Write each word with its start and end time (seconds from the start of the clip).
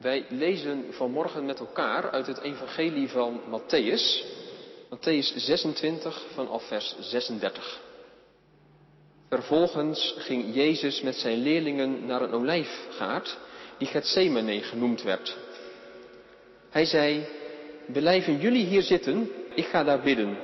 Wij 0.00 0.26
lezen 0.28 0.84
vanmorgen 0.90 1.44
met 1.46 1.58
elkaar 1.58 2.10
uit 2.10 2.26
het 2.26 2.40
Evangelie 2.40 3.08
van 3.08 3.40
Matthäus, 3.50 4.24
Matthäus 4.90 5.36
26 5.36 6.26
vanaf 6.34 6.66
vers 6.66 6.96
36. 7.00 7.80
Vervolgens 9.28 10.14
ging 10.18 10.54
Jezus 10.54 11.00
met 11.00 11.14
zijn 11.14 11.38
leerlingen 11.38 12.06
naar 12.06 12.22
een 12.22 12.32
olijfgaard 12.32 13.38
die 13.78 13.88
Gethsemane 13.88 14.62
genoemd 14.62 15.02
werd. 15.02 15.36
Hij 16.70 16.84
zei, 16.84 17.26
blijven 17.86 18.38
jullie 18.38 18.66
hier 18.66 18.82
zitten, 18.82 19.30
ik 19.54 19.66
ga 19.66 19.84
daar 19.84 20.00
bidden. 20.00 20.38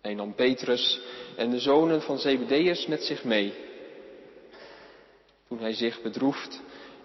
Hij 0.00 0.14
nam 0.14 0.34
Petrus 0.34 1.00
en 1.36 1.50
de 1.50 1.60
zonen 1.60 2.02
van 2.02 2.18
Zebedeus 2.18 2.86
met 2.86 3.02
zich 3.02 3.24
mee. 3.24 3.54
Toen 5.48 5.60
hij 5.60 5.72
zich 5.72 6.02
bedroefd 6.02 6.60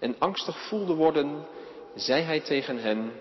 en 0.06 0.16
angstig 0.20 0.68
voelde 0.68 0.94
worden, 0.94 1.46
zei 1.96 2.24
hij 2.24 2.40
tegen 2.40 2.78
hen, 2.78 3.12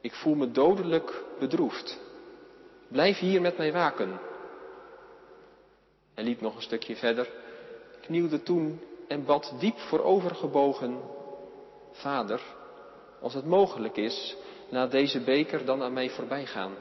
ik 0.00 0.14
voel 0.14 0.34
me 0.34 0.50
dodelijk 0.50 1.22
bedroefd. 1.38 2.00
Blijf 2.88 3.18
hier 3.18 3.40
met 3.40 3.56
mij 3.56 3.72
waken. 3.72 4.20
Hij 6.14 6.24
liep 6.24 6.40
nog 6.40 6.56
een 6.56 6.62
stukje 6.62 6.96
verder, 6.96 7.28
knielde 8.00 8.42
toen 8.42 8.80
en 9.08 9.24
bad 9.24 9.54
diep 9.58 9.78
voorovergebogen, 9.78 11.00
Vader, 11.92 12.40
als 13.20 13.34
het 13.34 13.44
mogelijk 13.44 13.96
is, 13.96 14.36
laat 14.68 14.90
deze 14.90 15.20
beker 15.20 15.64
dan 15.64 15.82
aan 15.82 15.92
mij 15.92 16.10
voorbij 16.10 16.46
gaan. 16.46 16.74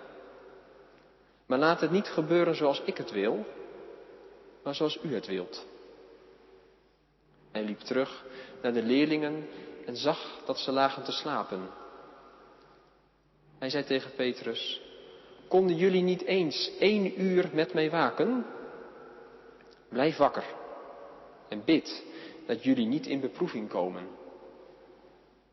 Maar 1.45 1.59
laat 1.59 1.81
het 1.81 1.91
niet 1.91 2.07
gebeuren 2.07 2.55
zoals 2.55 2.81
ik 2.85 2.97
het 2.97 3.11
wil, 3.11 3.45
maar 4.63 4.75
zoals 4.75 4.99
u 5.03 5.13
het 5.13 5.27
wilt. 5.27 5.65
Hij 7.51 7.63
liep 7.63 7.79
terug 7.79 8.25
naar 8.63 8.73
de 8.73 8.83
leerlingen 8.83 9.47
en 9.85 9.95
zag 9.95 10.41
dat 10.45 10.59
ze 10.59 10.71
lagen 10.71 11.03
te 11.03 11.11
slapen. 11.11 11.69
Hij 13.59 13.69
zei 13.69 13.83
tegen 13.83 14.11
Petrus, 14.15 14.81
konden 15.47 15.75
jullie 15.75 16.01
niet 16.01 16.21
eens 16.21 16.71
één 16.79 17.21
uur 17.21 17.49
met 17.53 17.73
mij 17.73 17.89
waken? 17.89 18.45
Blijf 19.89 20.17
wakker 20.17 20.45
en 21.49 21.63
bid 21.65 22.03
dat 22.45 22.63
jullie 22.63 22.87
niet 22.87 23.05
in 23.05 23.19
beproeving 23.19 23.69
komen. 23.69 24.07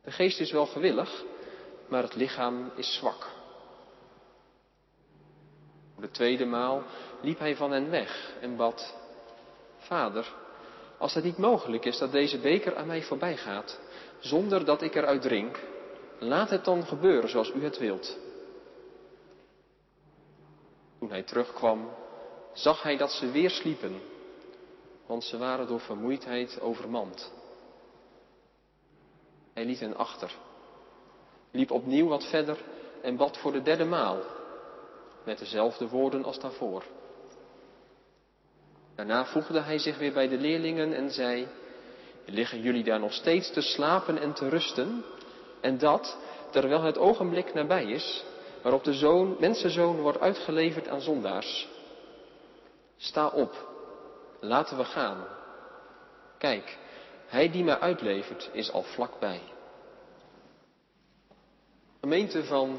De 0.02 0.10
geest 0.10 0.40
is 0.40 0.52
wel 0.52 0.66
gewillig, 0.66 1.24
maar 1.88 2.02
het 2.02 2.14
lichaam 2.14 2.70
is 2.76 2.94
zwak. 2.94 3.28
De 5.98 6.10
tweede 6.10 6.44
maal 6.44 6.82
liep 7.22 7.38
hij 7.38 7.56
van 7.56 7.70
hen 7.70 7.90
weg 7.90 8.34
en 8.40 8.56
bad, 8.56 8.96
Vader, 9.78 10.34
als 11.00 11.14
het 11.14 11.24
niet 11.24 11.38
mogelijk 11.38 11.84
is 11.84 11.98
dat 11.98 12.12
deze 12.12 12.38
beker 12.38 12.76
aan 12.76 12.86
mij 12.86 13.02
voorbij 13.02 13.36
gaat, 13.36 13.80
zonder 14.18 14.64
dat 14.64 14.82
ik 14.82 14.94
eruit 14.94 15.22
drink, 15.22 15.60
laat 16.18 16.50
het 16.50 16.64
dan 16.64 16.86
gebeuren 16.86 17.30
zoals 17.30 17.50
u 17.54 17.64
het 17.64 17.78
wilt. 17.78 18.18
Toen 20.98 21.10
hij 21.10 21.22
terugkwam, 21.22 21.88
zag 22.52 22.82
hij 22.82 22.96
dat 22.96 23.10
ze 23.10 23.30
weer 23.30 23.50
sliepen, 23.50 24.00
want 25.06 25.24
ze 25.24 25.38
waren 25.38 25.66
door 25.66 25.80
vermoeidheid 25.80 26.60
overmand. 26.60 27.32
Hij 29.52 29.64
liet 29.64 29.80
hen 29.80 29.96
achter, 29.96 30.34
liep 31.50 31.70
opnieuw 31.70 32.08
wat 32.08 32.24
verder 32.24 32.58
en 33.02 33.16
bad 33.16 33.36
voor 33.38 33.52
de 33.52 33.62
derde 33.62 33.84
maal, 33.84 34.18
met 35.24 35.38
dezelfde 35.38 35.88
woorden 35.88 36.24
als 36.24 36.40
daarvoor. 36.40 36.84
Daarna 39.00 39.24
voegde 39.24 39.60
hij 39.60 39.78
zich 39.78 39.98
weer 39.98 40.12
bij 40.12 40.28
de 40.28 40.36
leerlingen 40.36 40.94
en 40.94 41.10
zei, 41.10 41.48
liggen 42.24 42.60
jullie 42.60 42.84
daar 42.84 43.00
nog 43.00 43.12
steeds 43.12 43.52
te 43.52 43.60
slapen 43.60 44.18
en 44.18 44.32
te 44.32 44.48
rusten? 44.48 45.04
En 45.60 45.78
dat, 45.78 46.18
terwijl 46.50 46.82
het 46.82 46.98
ogenblik 46.98 47.54
nabij 47.54 47.84
is, 47.84 48.24
waarop 48.62 48.84
de 48.84 48.92
zoon, 48.92 49.36
mensenzoon 49.38 50.00
wordt 50.00 50.20
uitgeleverd 50.20 50.88
aan 50.88 51.00
zondaars. 51.00 51.68
Sta 52.96 53.28
op, 53.28 53.68
laten 54.40 54.76
we 54.76 54.84
gaan. 54.84 55.26
Kijk, 56.38 56.78
hij 57.26 57.50
die 57.50 57.64
mij 57.64 57.78
uitlevert 57.78 58.50
is 58.52 58.72
al 58.72 58.82
vlakbij. 58.82 59.40
Gemeente 62.00 62.44
van 62.44 62.78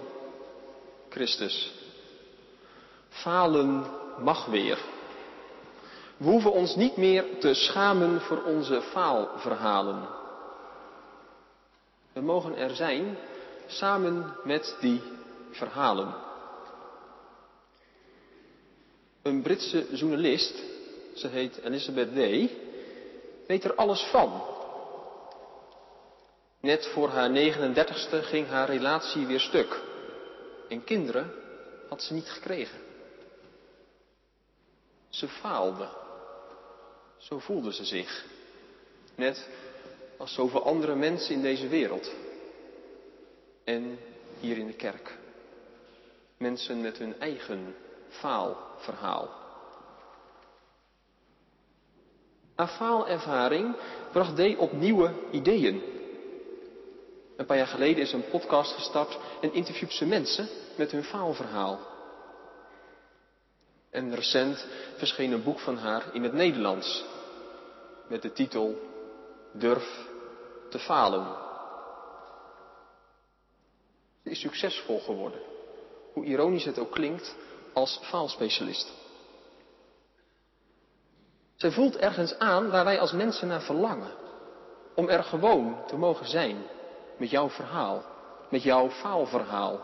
Christus. 1.09 1.73
Falen 3.09 3.85
mag 4.17 4.45
weer. 4.45 4.90
We 6.21 6.29
hoeven 6.29 6.51
ons 6.51 6.75
niet 6.75 6.97
meer 6.97 7.39
te 7.39 7.53
schamen 7.53 8.21
voor 8.21 8.43
onze 8.43 8.81
faalverhalen. 8.81 10.07
We 12.13 12.21
mogen 12.21 12.55
er 12.55 12.75
zijn 12.75 13.17
samen 13.67 14.35
met 14.43 14.77
die 14.79 15.01
verhalen. 15.51 16.13
Een 19.21 19.41
Britse 19.41 19.95
journalist, 19.95 20.63
ze 21.15 21.27
heet 21.27 21.57
Elizabeth 21.63 22.15
Day, 22.15 22.57
weet 23.47 23.63
er 23.63 23.75
alles 23.75 24.01
van. 24.01 24.41
Net 26.59 26.87
voor 26.87 27.09
haar 27.09 27.29
39ste 27.29 28.21
ging 28.21 28.47
haar 28.47 28.69
relatie 28.69 29.25
weer 29.25 29.39
stuk. 29.39 29.81
En 30.69 30.83
kinderen 30.83 31.33
had 31.89 32.01
ze 32.01 32.13
niet 32.13 32.29
gekregen. 32.29 32.79
Ze 35.09 35.27
faalde. 35.27 35.99
Zo 37.21 37.39
voelde 37.39 37.73
ze 37.73 37.85
zich. 37.85 38.25
Net 39.15 39.49
als 40.17 40.33
zoveel 40.33 40.63
andere 40.63 40.95
mensen 40.95 41.35
in 41.35 41.41
deze 41.41 41.67
wereld. 41.67 42.11
En 43.63 43.99
hier 44.39 44.57
in 44.57 44.67
de 44.67 44.73
kerk. 44.73 45.17
Mensen 46.37 46.81
met 46.81 46.97
hun 46.97 47.19
eigen 47.19 47.75
faalverhaal. 48.09 49.29
Haar 52.55 52.67
faalervaring 52.67 53.75
bracht 54.11 54.35
D 54.35 54.57
op 54.57 54.71
nieuwe 54.71 55.13
ideeën. 55.31 55.81
Een 57.37 57.45
paar 57.45 57.57
jaar 57.57 57.67
geleden 57.67 58.03
is 58.03 58.13
een 58.13 58.29
podcast 58.29 58.73
gestart 58.73 59.17
en 59.41 59.53
interviewt 59.53 59.91
ze 59.93 60.05
mensen 60.05 60.47
met 60.75 60.91
hun 60.91 61.03
faalverhaal. 61.03 61.90
En 63.91 64.15
recent 64.15 64.67
verscheen 64.97 65.31
een 65.31 65.43
boek 65.43 65.59
van 65.59 65.77
haar 65.77 66.03
in 66.13 66.23
het 66.23 66.33
Nederlands 66.33 67.05
met 68.07 68.21
de 68.21 68.31
titel 68.31 68.79
Durf 69.53 70.07
te 70.69 70.79
falen. 70.79 71.25
Ze 74.23 74.29
is 74.29 74.39
succesvol 74.39 74.99
geworden, 74.99 75.41
hoe 76.13 76.25
ironisch 76.25 76.65
het 76.65 76.79
ook 76.79 76.91
klinkt, 76.91 77.35
als 77.73 77.99
faalspecialist. 78.01 78.91
Zij 81.55 81.71
voelt 81.71 81.97
ergens 81.97 82.39
aan 82.39 82.69
waar 82.69 82.85
wij 82.85 82.99
als 82.99 83.11
mensen 83.11 83.47
naar 83.47 83.61
verlangen. 83.61 84.11
Om 84.95 85.09
er 85.09 85.23
gewoon 85.23 85.85
te 85.87 85.97
mogen 85.97 86.27
zijn 86.27 86.63
met 87.17 87.29
jouw 87.29 87.49
verhaal, 87.49 88.03
met 88.49 88.63
jouw 88.63 88.89
faalverhaal, 88.89 89.79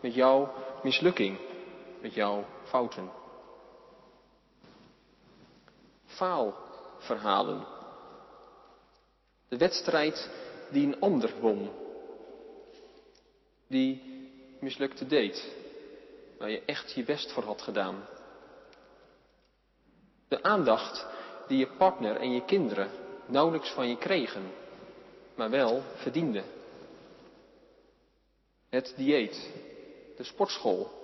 met 0.00 0.14
jouw 0.14 0.54
mislukking, 0.82 1.38
met 2.00 2.14
jouw 2.14 2.44
fouten. 2.74 3.10
Faalverhalen. 6.04 7.66
De 9.48 9.56
wedstrijd 9.56 10.30
die 10.70 10.86
een 10.86 11.00
ander 11.00 11.40
won. 11.40 11.70
Die 13.66 14.02
mislukte 14.60 15.06
deed. 15.06 15.54
Waar 16.38 16.50
je 16.50 16.62
echt 16.66 16.92
je 16.92 17.04
best 17.04 17.32
voor 17.32 17.42
had 17.42 17.62
gedaan. 17.62 18.06
De 20.28 20.42
aandacht 20.42 21.06
die 21.48 21.58
je 21.58 21.76
partner 21.76 22.16
en 22.16 22.32
je 22.32 22.44
kinderen 22.44 22.90
nauwelijks 23.26 23.70
van 23.70 23.88
je 23.88 23.96
kregen, 23.96 24.52
maar 25.34 25.50
wel 25.50 25.82
verdienden. 25.94 26.44
Het 28.68 28.94
dieet, 28.96 29.50
de 30.16 30.24
sportschool, 30.24 31.03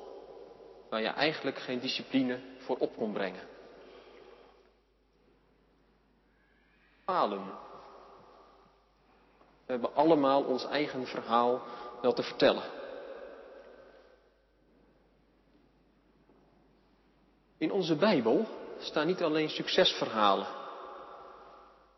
waar 0.91 1.01
je 1.01 1.09
eigenlijk 1.09 1.59
geen 1.59 1.81
discipline 1.81 2.41
voor 2.59 2.77
op 2.77 2.97
kon 2.97 3.13
brengen. 3.13 3.49
Falen. 7.05 7.45
We 9.67 9.73
hebben 9.73 9.95
allemaal 9.95 10.43
ons 10.43 10.67
eigen 10.67 11.07
verhaal 11.07 11.63
wel 12.03 12.13
te 12.13 12.23
vertellen. 12.23 12.63
In 17.59 17.73
onze 17.73 17.97
Bijbel 17.97 18.47
staan 18.79 19.07
niet 19.07 19.23
alleen 19.23 19.51
succesverhalen. 19.51 20.47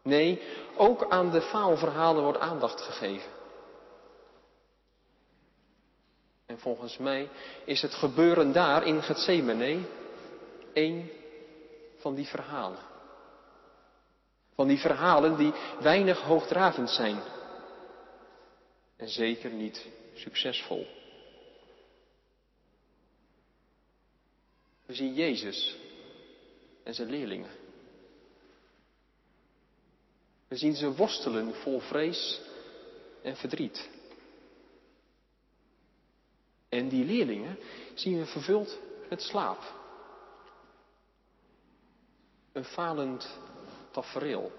Nee, 0.02 0.42
ook 0.76 1.10
aan 1.10 1.30
de 1.30 1.40
faalverhalen 1.40 2.22
wordt 2.22 2.38
aandacht 2.38 2.80
gegeven. 2.80 3.30
En 6.52 6.58
volgens 6.58 6.98
mij 6.98 7.28
is 7.64 7.82
het 7.82 7.94
gebeuren 7.94 8.52
daar 8.52 8.86
in 8.86 9.02
Gethsemane 9.02 9.80
één 10.72 11.10
van 11.96 12.14
die 12.14 12.26
verhalen. 12.26 12.78
Van 14.54 14.68
die 14.68 14.78
verhalen 14.78 15.36
die 15.36 15.52
weinig 15.80 16.20
hoogdravend 16.20 16.90
zijn. 16.90 17.22
En 18.96 19.08
zeker 19.08 19.50
niet 19.50 19.86
succesvol. 20.14 20.86
We 24.86 24.94
zien 24.94 25.14
Jezus 25.14 25.76
en 26.84 26.94
zijn 26.94 27.10
leerlingen. 27.10 27.50
We 30.48 30.56
zien 30.56 30.74
ze 30.74 30.94
worstelen 30.94 31.54
vol 31.54 31.80
vrees 31.80 32.40
en 33.22 33.36
verdriet. 33.36 33.91
En 36.72 36.88
die 36.88 37.04
leerlingen 37.04 37.58
zien 37.94 38.18
we 38.18 38.26
vervuld 38.26 38.78
met 39.08 39.22
slaap. 39.22 39.58
Een 42.52 42.64
falend 42.64 43.38
tafereel. 43.90 44.52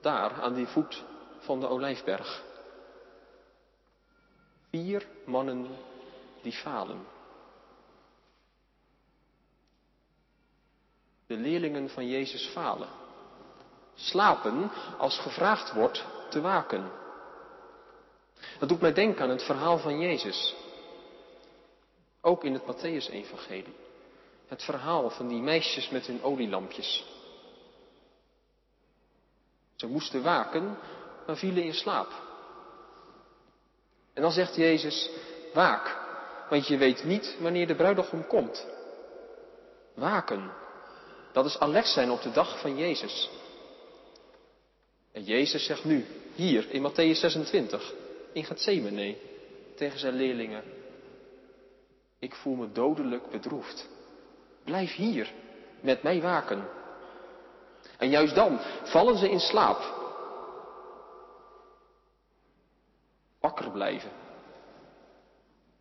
Daar 0.00 0.32
aan 0.42 0.54
die 0.54 0.66
voet 0.66 1.04
van 1.38 1.60
de 1.60 1.68
olijfberg. 1.68 2.42
Vier 4.70 5.06
mannen 5.24 5.66
die 6.42 6.52
falen. 6.52 7.06
De 11.26 11.36
leerlingen 11.36 11.88
van 11.88 12.08
Jezus 12.08 12.46
falen. 12.46 12.88
Slapen 13.94 14.70
als 14.98 15.18
gevraagd 15.18 15.72
wordt 15.72 16.04
te 16.30 16.40
waken. 16.40 16.90
Dat 18.58 18.68
doet 18.68 18.80
mij 18.80 18.92
denken 18.92 19.22
aan 19.22 19.30
het 19.30 19.44
verhaal 19.44 19.78
van 19.78 19.98
Jezus. 19.98 20.62
Ook 22.26 22.44
in 22.44 22.52
het 22.52 22.62
Matthäus-evangelie. 22.62 23.74
Het 24.46 24.62
verhaal 24.62 25.10
van 25.10 25.28
die 25.28 25.40
meisjes 25.40 25.88
met 25.88 26.06
hun 26.06 26.22
olielampjes. 26.22 27.04
Ze 29.76 29.86
moesten 29.86 30.22
waken, 30.22 30.78
maar 31.26 31.36
vielen 31.36 31.62
in 31.62 31.74
slaap. 31.74 32.08
En 34.12 34.22
dan 34.22 34.32
zegt 34.32 34.56
Jezus, 34.56 35.10
waak, 35.52 35.98
want 36.50 36.66
je 36.66 36.76
weet 36.76 37.04
niet 37.04 37.36
wanneer 37.40 37.66
de 37.66 37.74
bruidegom 37.74 38.26
komt. 38.26 38.66
Waken, 39.94 40.52
dat 41.32 41.44
is 41.44 41.58
alert 41.58 41.86
zijn 41.86 42.10
op 42.10 42.22
de 42.22 42.30
dag 42.30 42.60
van 42.60 42.76
Jezus. 42.76 43.30
En 45.12 45.24
Jezus 45.24 45.64
zegt 45.64 45.84
nu, 45.84 46.06
hier 46.34 46.70
in 46.70 46.90
Matthäus 46.90 47.18
26, 47.18 47.92
in 48.32 48.44
Gethsemane, 48.44 49.16
tegen 49.76 49.98
zijn 49.98 50.14
leerlingen, 50.14 50.83
ik 52.24 52.34
voel 52.34 52.54
me 52.54 52.72
dodelijk 52.72 53.30
bedroefd. 53.30 53.88
Blijf 54.64 54.94
hier, 54.94 55.32
met 55.80 56.02
mij 56.02 56.20
waken. 56.20 56.68
En 57.98 58.10
juist 58.10 58.34
dan 58.34 58.60
vallen 58.82 59.18
ze 59.18 59.30
in 59.30 59.40
slaap. 59.40 60.02
Wakker 63.40 63.70
blijven. 63.70 64.10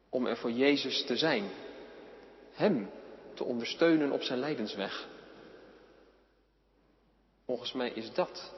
Om 0.10 0.26
er 0.26 0.38
voor 0.38 0.52
Jezus 0.52 1.06
te 1.06 1.18
zijn. 1.18 1.50
Hem 2.52 2.90
te 3.34 3.44
ondersteunen 3.44 4.12
op 4.12 4.22
zijn 4.22 4.40
lijdensweg. 4.40 5.08
Volgens 7.46 7.74
mij 7.74 7.90
is 7.90 8.14
dat 8.14 8.54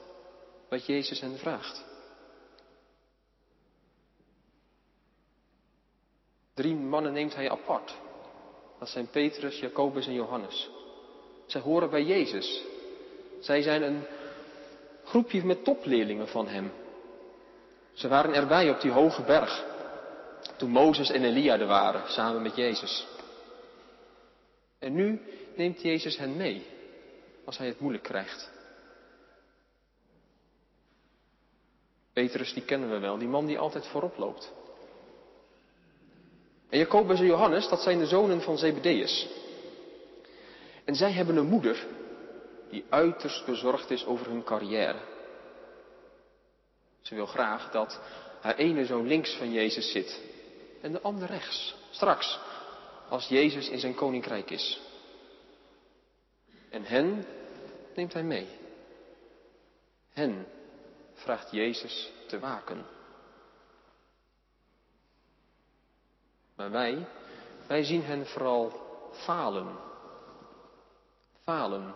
wat 0.69 0.85
Jezus 0.85 1.21
hen 1.21 1.37
vraagt. 1.37 1.94
Drie 6.55 6.75
mannen 6.75 7.13
neemt 7.13 7.35
hij 7.35 7.49
apart. 7.49 7.95
Dat 8.79 8.89
zijn 8.89 9.09
Petrus, 9.09 9.59
Jacobus 9.59 10.07
en 10.07 10.13
Johannes. 10.13 10.69
Zij 11.45 11.61
horen 11.61 11.89
bij 11.89 12.03
Jezus. 12.03 12.63
Zij 13.39 13.61
zijn 13.61 13.81
een 13.81 14.05
groepje 15.03 15.45
met 15.45 15.63
topleerlingen 15.63 16.27
van 16.27 16.47
hem. 16.47 16.71
Ze 17.93 18.07
waren 18.07 18.33
erbij 18.33 18.69
op 18.69 18.81
die 18.81 18.91
hoge 18.91 19.21
berg. 19.21 19.65
Toen 20.57 20.69
Mozes 20.69 21.09
en 21.09 21.23
Elia 21.23 21.59
er 21.59 21.67
waren, 21.67 22.11
samen 22.11 22.41
met 22.41 22.55
Jezus. 22.55 23.07
En 24.79 24.93
nu 24.93 25.21
neemt 25.55 25.81
Jezus 25.81 26.17
hen 26.17 26.37
mee, 26.37 26.65
als 27.45 27.57
hij 27.57 27.67
het 27.67 27.79
moeilijk 27.79 28.03
krijgt. 28.03 28.51
Petrus, 32.13 32.53
die 32.53 32.65
kennen 32.65 32.89
we 32.89 32.99
wel, 32.99 33.17
die 33.17 33.27
man 33.27 33.45
die 33.45 33.59
altijd 33.59 33.87
voorop 33.87 34.17
loopt. 34.17 34.53
En 36.69 36.79
Jacobus 36.79 37.19
en 37.19 37.25
Johannes, 37.25 37.67
dat 37.67 37.81
zijn 37.81 37.99
de 37.99 38.05
zonen 38.05 38.41
van 38.41 38.57
Zebedeus. 38.57 39.27
En 40.85 40.95
zij 40.95 41.11
hebben 41.11 41.35
een 41.35 41.45
moeder 41.45 41.85
die 42.69 42.85
uiterst 42.89 43.45
bezorgd 43.45 43.91
is 43.91 44.05
over 44.05 44.27
hun 44.27 44.43
carrière. 44.43 44.99
Ze 47.01 47.15
wil 47.15 47.25
graag 47.25 47.71
dat 47.71 47.99
haar 48.41 48.55
ene 48.55 48.85
zoon 48.85 49.07
links 49.07 49.35
van 49.35 49.51
Jezus 49.51 49.91
zit 49.91 50.21
en 50.81 50.91
de 50.91 51.01
ander 51.01 51.27
rechts. 51.27 51.75
Straks, 51.89 52.39
als 53.09 53.27
Jezus 53.27 53.69
in 53.69 53.79
zijn 53.79 53.95
koninkrijk 53.95 54.49
is. 54.49 54.81
En 56.69 56.83
hen 56.83 57.25
neemt 57.95 58.13
hij 58.13 58.23
mee. 58.23 58.47
Hen 60.13 60.47
vraagt 61.13 61.51
Jezus 61.51 62.11
te 62.27 62.39
waken. 62.39 62.94
Maar 66.55 66.71
wij, 66.71 67.07
wij 67.67 67.83
zien 67.83 68.03
hen 68.03 68.25
vooral 68.25 68.71
falen. 69.11 69.67
Falen. 71.43 71.95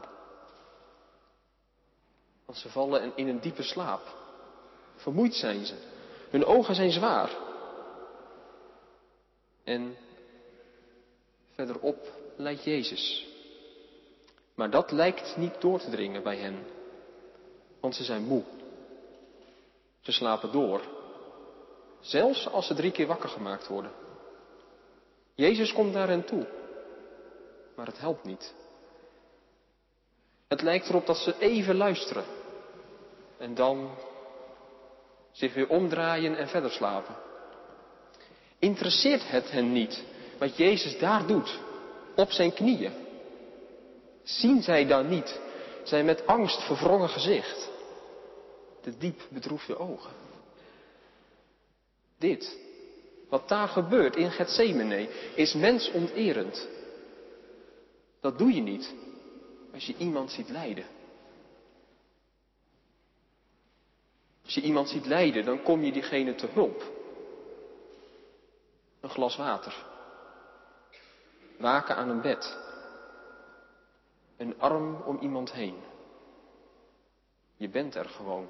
Want 2.46 2.58
ze 2.58 2.70
vallen 2.70 3.12
in 3.16 3.28
een 3.28 3.40
diepe 3.40 3.64
slaap. 3.64 4.02
Vermoeid 4.96 5.34
zijn 5.34 5.66
ze. 5.66 5.76
Hun 6.30 6.46
ogen 6.46 6.76
zijn 6.76 6.92
zwaar. 6.92 7.30
En 9.64 9.96
verderop 11.52 12.12
lijkt 12.36 12.64
Jezus. 12.64 13.28
Maar 14.56 14.70
dat 14.70 14.92
lijkt 14.92 15.38
niet 15.38 15.62
door 15.62 15.80
te 15.80 15.90
dringen 15.90 16.24
bij 16.24 16.38
hen. 16.38 16.66
Want 17.80 17.96
ze 17.96 18.04
zijn 18.04 18.24
moe. 18.24 18.44
Ze 20.00 20.12
slapen 20.12 20.52
door. 20.52 20.82
Zelfs 22.00 22.48
als 22.48 22.68
ze 22.68 22.74
drie 22.74 22.92
keer 22.92 23.08
wakker 23.08 23.30
gemaakt 23.30 23.68
worden. 23.68 23.92
Jezus 25.40 25.74
komt 25.74 25.94
naar 25.94 26.08
hen 26.08 26.26
toe. 26.26 26.48
Maar 27.76 27.86
het 27.86 28.00
helpt 28.00 28.24
niet. 28.24 28.54
Het 30.48 30.62
lijkt 30.62 30.90
erop 30.90 31.06
dat 31.06 31.18
ze 31.18 31.40
even 31.40 31.76
luisteren. 31.76 32.24
En 33.38 33.56
dan 33.56 33.90
zich 35.32 35.54
weer 35.54 35.70
omdraaien 35.70 36.38
en 36.38 36.48
verder 36.48 36.72
slapen. 36.72 37.16
Interesseert 38.60 39.30
het 39.30 39.52
hen 39.52 39.72
niet 39.72 40.04
wat 40.38 40.58
Jezus 40.58 40.98
daar 40.98 41.28
doet, 41.28 41.60
op 42.16 42.32
zijn 42.32 42.54
knieën? 42.54 42.94
Zien 44.24 44.62
zij 44.62 44.86
dan 44.86 45.10
niet 45.10 45.40
zijn 45.84 46.06
met 46.06 46.26
angst 46.26 46.64
verwrongen 46.64 47.10
gezicht, 47.10 47.70
de 48.82 48.98
diep 48.98 49.22
bedroefde 49.30 49.78
ogen? 49.78 50.12
Dit, 52.18 52.58
wat 53.30 53.48
daar 53.48 53.68
gebeurt 53.68 54.16
in 54.16 54.32
Gethsemane, 54.32 55.10
is 55.36 55.54
mensonterend. 55.54 56.68
Dat 58.22 58.38
doe 58.38 58.54
je 58.54 58.62
niet 58.62 58.94
als 59.74 59.86
je 59.86 59.96
iemand 59.98 60.32
ziet 60.32 60.50
lijden. 60.50 60.86
Als 64.44 64.54
je 64.54 64.62
iemand 64.62 64.90
ziet 64.90 65.06
lijden, 65.06 65.46
dan 65.46 65.64
kom 65.64 65.84
je 65.84 65.92
diegene 65.92 66.36
te 66.36 66.48
hulp. 66.48 66.84
Een 69.00 69.10
glas 69.10 69.36
water. 69.36 69.86
Waken 71.58 71.96
aan 71.96 72.10
een 72.10 72.22
bed. 72.22 72.58
Een 74.38 74.60
arm 74.60 75.02
om 75.02 75.18
iemand 75.22 75.52
heen. 75.52 75.78
Je 77.56 77.70
bent 77.70 77.96
er 77.96 78.10
gewoon. 78.10 78.48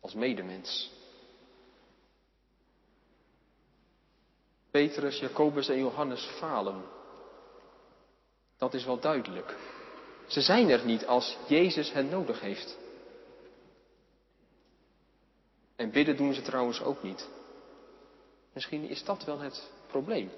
Als 0.00 0.14
medemens. 0.14 0.95
Petrus, 4.76 5.18
Jacobus 5.18 5.68
en 5.68 5.78
Johannes 5.78 6.24
falen. 6.38 6.84
Dat 8.58 8.74
is 8.74 8.84
wel 8.84 9.00
duidelijk. 9.00 9.56
Ze 10.26 10.40
zijn 10.40 10.70
er 10.70 10.84
niet 10.84 11.06
als 11.06 11.36
Jezus 11.46 11.92
hen 11.92 12.08
nodig 12.08 12.40
heeft. 12.40 12.78
En 15.76 15.90
bidden 15.90 16.16
doen 16.16 16.34
ze 16.34 16.42
trouwens 16.42 16.82
ook 16.82 17.02
niet. 17.02 17.28
Misschien 18.52 18.88
is 18.88 19.04
dat 19.04 19.24
wel 19.24 19.38
het 19.38 19.70
probleem. 19.86 20.30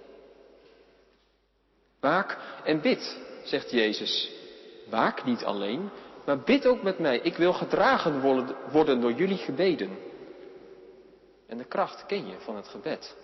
Waak 2.01 2.39
en 2.65 2.81
bid, 2.81 3.19
zegt 3.45 3.71
Jezus. 3.71 4.31
Waak 4.91 5.25
niet 5.25 5.45
alleen, 5.45 5.91
maar 6.25 6.41
bid 6.41 6.67
ook 6.67 6.83
met 6.83 6.99
mij. 6.99 7.19
Ik 7.19 7.37
wil 7.37 7.53
gedragen 7.53 8.21
worden 8.71 9.01
door 9.01 9.13
jullie 9.13 9.39
gebeden. 9.39 9.99
En 11.47 11.59
de 11.59 11.65
kracht 11.65 12.07
ken 12.07 12.27
je 12.27 12.37
van 12.39 12.57
het 12.57 12.69
gebed, 12.69 13.17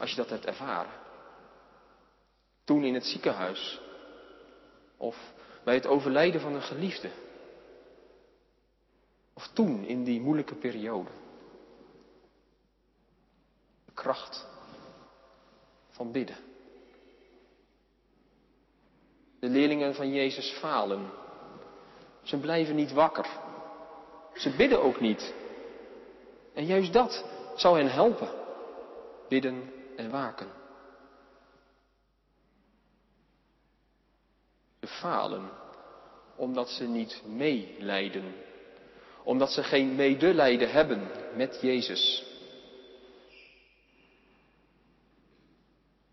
als 0.00 0.10
je 0.10 0.16
dat 0.16 0.30
hebt 0.30 0.46
ervaren. 0.46 0.92
Toen 2.64 2.84
in 2.84 2.94
het 2.94 3.04
ziekenhuis, 3.04 3.80
of 4.96 5.32
bij 5.64 5.74
het 5.74 5.86
overlijden 5.86 6.40
van 6.40 6.54
een 6.54 6.62
geliefde. 6.62 7.10
Of 9.34 9.48
toen 9.52 9.84
in 9.84 10.04
die 10.04 10.20
moeilijke 10.20 10.54
periode. 10.54 11.10
De 13.84 13.92
kracht 13.94 14.46
van 15.88 16.12
bidden. 16.12 16.36
De 19.40 19.48
leerlingen 19.48 19.94
van 19.94 20.12
Jezus 20.12 20.50
falen. 20.50 21.10
Ze 22.22 22.38
blijven 22.38 22.74
niet 22.74 22.92
wakker. 22.92 23.26
Ze 24.34 24.56
bidden 24.56 24.82
ook 24.82 25.00
niet. 25.00 25.34
En 26.54 26.66
juist 26.66 26.92
dat 26.92 27.24
zou 27.56 27.78
hen 27.78 27.92
helpen. 27.92 28.28
Bidden 29.28 29.79
en 30.00 30.10
waken. 30.10 30.48
Ze 34.80 34.86
falen 34.86 35.50
omdat 36.36 36.68
ze 36.68 36.84
niet 36.84 37.22
meelijden. 37.26 38.34
Omdat 39.24 39.50
ze 39.50 39.62
geen 39.62 39.94
medelijden 39.94 40.70
hebben 40.70 41.10
met 41.36 41.58
Jezus. 41.60 42.24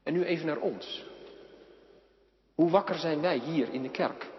En 0.03 0.13
nu 0.13 0.23
even 0.23 0.45
naar 0.45 0.59
ons. 0.59 1.05
Hoe 2.55 2.69
wakker 2.69 2.95
zijn 2.95 3.21
wij 3.21 3.37
hier 3.37 3.73
in 3.73 3.81
de 3.81 3.91
kerk? 3.91 4.29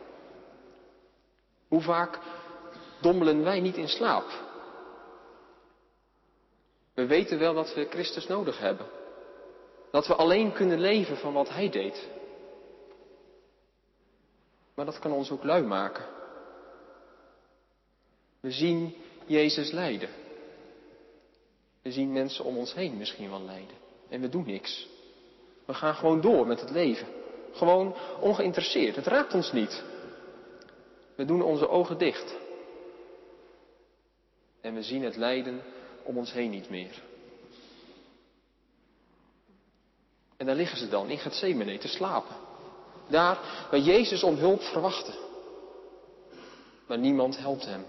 Hoe 1.69 1.81
vaak 1.81 2.19
dommelen 3.01 3.43
wij 3.43 3.61
niet 3.61 3.77
in 3.77 3.89
slaap? 3.89 4.47
We 6.95 7.07
weten 7.07 7.39
wel 7.39 7.55
dat 7.55 7.75
we 7.75 7.87
Christus 7.91 8.27
nodig 8.27 8.59
hebben. 8.59 8.98
Dat 9.91 10.07
we 10.07 10.15
alleen 10.15 10.53
kunnen 10.53 10.81
leven 10.81 11.17
van 11.17 11.33
wat 11.33 11.49
Hij 11.49 11.71
deed. 11.71 12.09
Maar 14.75 14.85
dat 14.85 14.99
kan 14.99 15.13
ons 15.13 15.31
ook 15.31 15.45
lui 15.45 15.63
maken. 15.63 16.05
We 18.41 18.51
zien 18.51 18.95
Jezus 19.27 19.71
lijden. 19.71 20.09
We 21.83 21.93
zien 21.93 22.13
mensen 22.13 22.45
om 22.45 22.57
ons 22.57 22.75
heen 22.75 22.97
misschien 22.97 23.31
wel 23.31 23.43
lijden. 23.43 23.77
En 24.09 24.21
we 24.21 24.29
doen 24.29 24.47
niks. 24.47 24.89
We 25.65 25.75
gaan 25.75 25.95
gewoon 25.95 26.21
door 26.21 26.47
met 26.47 26.61
het 26.61 26.71
leven. 26.71 27.07
Gewoon 27.53 27.95
ongeïnteresseerd. 28.21 28.97
Het 28.97 29.07
raakt 29.07 29.35
ons 29.35 29.53
niet. 29.53 29.83
We 31.15 31.25
doen 31.25 31.43
onze 31.43 31.69
ogen 31.69 31.99
dicht. 31.99 32.37
En 34.61 34.75
we 34.75 34.83
zien 34.83 35.03
het 35.03 35.17
lijden 35.17 35.63
om 36.03 36.17
ons 36.19 36.33
heen 36.33 36.51
niet 36.51 36.71
meer. 36.71 37.03
En 40.39 40.47
daar 40.47 40.55
liggen 40.55 40.79
ze 40.79 40.89
dan 40.89 41.09
in 41.09 41.19
Gethsemane 41.19 41.79
te 41.79 41.89
slapen. 41.89 42.37
Daar 43.09 43.67
waar 43.71 43.81
Jezus 43.81 44.23
om 44.23 44.37
hulp 44.37 44.63
verwachtte. 44.63 45.13
Maar 46.87 46.99
niemand 46.99 47.39
helpt 47.39 47.65
hem. 47.65 47.85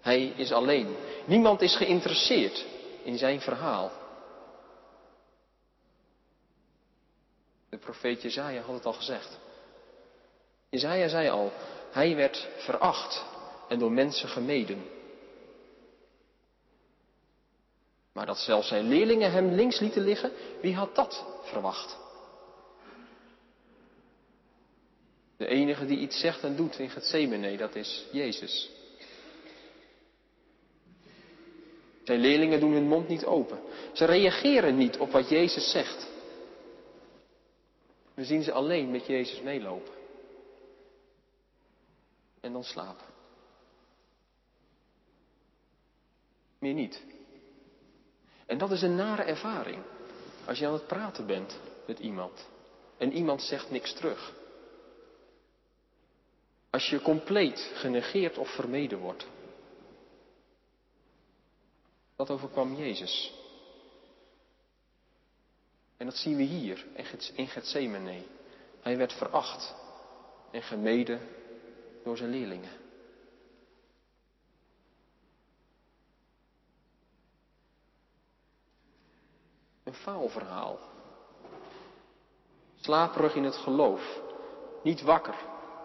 Hij 0.00 0.26
is 0.26 0.52
alleen. 0.52 0.96
Niemand 1.24 1.60
is 1.60 1.76
geïnteresseerd 1.76 2.64
in 3.02 3.18
zijn 3.18 3.40
verhaal. 3.40 3.90
De 7.70 7.78
profeet 7.78 8.22
Jezaja 8.22 8.62
had 8.62 8.74
het 8.74 8.86
al 8.86 8.92
gezegd. 8.92 9.38
Jezaja 10.70 11.08
zei 11.08 11.28
al, 11.28 11.52
hij 11.90 12.16
werd 12.16 12.48
veracht 12.56 13.24
en 13.68 13.78
door 13.78 13.92
mensen 13.92 14.28
gemeden. 14.28 14.93
Maar 18.14 18.26
dat 18.26 18.38
zelfs 18.38 18.68
zijn 18.68 18.88
leerlingen 18.88 19.32
hem 19.32 19.50
links 19.50 19.80
lieten 19.80 20.02
liggen, 20.02 20.32
wie 20.60 20.74
had 20.74 20.94
dat 20.94 21.24
verwacht? 21.42 21.98
De 25.36 25.46
enige 25.46 25.86
die 25.86 25.98
iets 25.98 26.20
zegt 26.20 26.42
en 26.42 26.56
doet 26.56 26.78
in 26.78 26.90
Gethsemane, 26.90 27.56
dat 27.56 27.74
is 27.74 28.06
Jezus. 28.12 28.70
Zijn 32.04 32.20
leerlingen 32.20 32.60
doen 32.60 32.72
hun 32.72 32.88
mond 32.88 33.08
niet 33.08 33.24
open. 33.24 33.60
Ze 33.92 34.04
reageren 34.04 34.76
niet 34.76 34.98
op 34.98 35.10
wat 35.10 35.28
Jezus 35.28 35.70
zegt. 35.70 36.08
We 38.14 38.24
zien 38.24 38.42
ze 38.42 38.52
alleen 38.52 38.90
met 38.90 39.06
Jezus 39.06 39.40
meelopen. 39.40 39.94
En 42.40 42.52
dan 42.52 42.64
slapen. 42.64 43.06
Meer 46.58 46.74
niet. 46.74 47.13
En 48.46 48.58
dat 48.58 48.70
is 48.70 48.82
een 48.82 48.94
nare 48.94 49.22
ervaring. 49.22 49.82
Als 50.46 50.58
je 50.58 50.66
aan 50.66 50.72
het 50.72 50.86
praten 50.86 51.26
bent 51.26 51.58
met 51.86 51.98
iemand. 51.98 52.48
En 52.98 53.12
iemand 53.12 53.42
zegt 53.42 53.70
niks 53.70 53.92
terug. 53.92 54.32
Als 56.70 56.88
je 56.88 57.00
compleet 57.00 57.70
genegeerd 57.74 58.38
of 58.38 58.54
vermeden 58.54 58.98
wordt. 58.98 59.26
Dat 62.16 62.30
overkwam 62.30 62.74
Jezus. 62.74 63.32
En 65.96 66.06
dat 66.06 66.16
zien 66.16 66.36
we 66.36 66.42
hier 66.42 66.84
in 67.34 67.48
Gethsemane. 67.48 68.22
Hij 68.80 68.96
werd 68.96 69.12
veracht 69.12 69.74
en 70.50 70.62
gemeden 70.62 71.20
door 72.04 72.16
zijn 72.16 72.30
leerlingen. 72.30 72.83
Een 79.84 79.94
faalverhaal. 79.94 80.78
Slaperig 82.80 83.34
in 83.34 83.44
het 83.44 83.56
geloof. 83.56 84.20
Niet 84.82 85.02
wakker. 85.02 85.34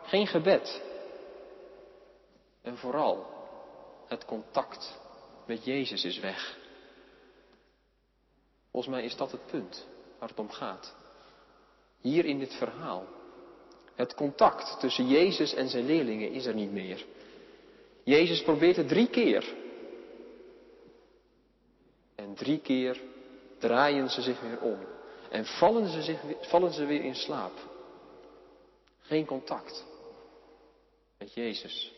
Geen 0.03 0.27
gebed. 0.27 0.81
En 2.61 2.77
vooral, 2.77 3.25
het 4.07 4.25
contact 4.25 4.99
met 5.45 5.65
Jezus 5.65 6.05
is 6.05 6.19
weg. 6.19 6.57
Volgens 8.71 8.93
mij 8.93 9.03
is 9.03 9.15
dat 9.15 9.31
het 9.31 9.45
punt 9.45 9.87
waar 10.19 10.29
het 10.29 10.39
om 10.39 10.49
gaat. 10.49 10.95
Hier 12.01 12.25
in 12.25 12.39
dit 12.39 12.53
verhaal. 12.53 13.05
Het 13.95 14.13
contact 14.13 14.79
tussen 14.79 15.07
Jezus 15.07 15.53
en 15.53 15.69
zijn 15.69 15.85
leerlingen 15.85 16.31
is 16.31 16.45
er 16.45 16.53
niet 16.53 16.71
meer. 16.71 17.05
Jezus 18.03 18.43
probeert 18.43 18.75
het 18.75 18.87
drie 18.87 19.09
keer. 19.09 19.55
En 22.15 22.35
drie 22.35 22.59
keer 22.59 23.01
draaien 23.59 24.09
ze 24.09 24.21
zich 24.21 24.39
weer 24.39 24.59
om. 24.61 24.79
En 25.29 25.45
vallen 25.45 25.87
ze, 25.87 26.01
zich, 26.01 26.19
vallen 26.41 26.73
ze 26.73 26.85
weer 26.85 27.03
in 27.03 27.15
slaap. 27.15 27.53
Geen 29.01 29.25
contact 29.25 29.85
met 31.17 31.33
Jezus. 31.33 31.93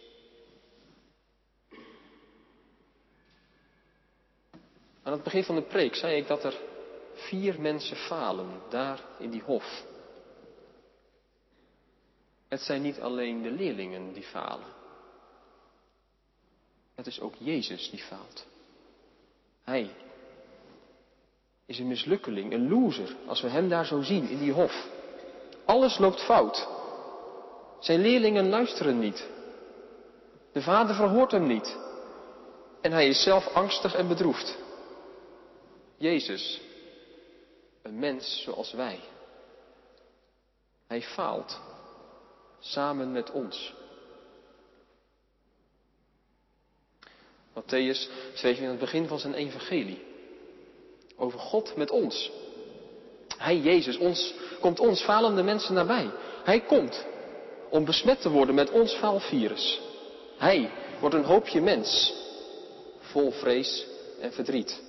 Aan 5.03 5.11
het 5.11 5.23
begin 5.23 5.43
van 5.43 5.55
de 5.55 5.61
preek 5.61 5.95
zei 5.95 6.15
ik 6.17 6.27
dat 6.27 6.43
er 6.43 6.59
vier 7.13 7.61
mensen 7.61 7.97
falen 7.97 8.61
daar 8.69 9.03
in 9.19 9.29
die 9.29 9.41
hof. 9.41 9.85
Het 12.47 12.61
zijn 12.61 12.81
niet 12.81 12.99
alleen 12.99 13.41
de 13.41 13.51
leerlingen 13.51 14.13
die 14.13 14.23
falen. 14.23 14.67
Het 16.95 17.07
is 17.07 17.19
ook 17.19 17.33
Jezus 17.37 17.89
die 17.89 17.99
faalt. 17.99 18.45
Hij 19.63 19.95
is 21.71 21.79
een 21.79 21.87
mislukkeling, 21.87 22.53
een 22.53 22.69
loser, 22.69 23.15
als 23.25 23.41
we 23.41 23.49
hem 23.49 23.69
daar 23.69 23.85
zo 23.85 24.01
zien 24.01 24.29
in 24.29 24.39
die 24.39 24.51
hof. 24.51 24.87
Alles 25.65 25.97
loopt 25.97 26.21
fout. 26.21 26.67
Zijn 27.79 28.01
leerlingen 28.01 28.49
luisteren 28.49 28.99
niet. 28.99 29.27
De 30.51 30.61
vader 30.61 30.95
verhoort 30.95 31.31
hem 31.31 31.47
niet. 31.47 31.77
En 32.81 32.91
hij 32.91 33.07
is 33.07 33.23
zelf 33.23 33.47
angstig 33.53 33.95
en 33.95 34.07
bedroefd. 34.07 34.57
Jezus, 35.97 36.61
een 37.81 37.99
mens 37.99 38.41
zoals 38.41 38.71
wij. 38.71 38.99
Hij 40.87 41.01
faalt 41.01 41.59
samen 42.59 43.11
met 43.11 43.31
ons. 43.31 43.73
Matthäus 47.53 48.09
schreef 48.33 48.57
in 48.57 48.69
het 48.69 48.79
begin 48.79 49.07
van 49.07 49.19
zijn 49.19 49.33
evangelie 49.33 50.09
over 51.21 51.39
God 51.39 51.75
met 51.75 51.91
ons. 51.91 52.31
Hij, 53.37 53.57
Jezus, 53.57 53.97
ons, 53.97 54.33
komt 54.59 54.79
ons 54.79 55.03
falende 55.03 55.43
mensen 55.43 55.73
nabij. 55.73 56.11
Hij 56.43 56.61
komt 56.61 57.05
om 57.69 57.85
besmet 57.85 58.21
te 58.21 58.29
worden 58.29 58.55
met 58.55 58.71
ons 58.71 58.93
faalvirus. 58.93 59.81
Hij 60.37 60.71
wordt 60.99 61.15
een 61.15 61.23
hoopje 61.23 61.61
mens, 61.61 62.13
vol 62.99 63.31
vrees 63.31 63.85
en 64.19 64.33
verdriet. 64.33 64.81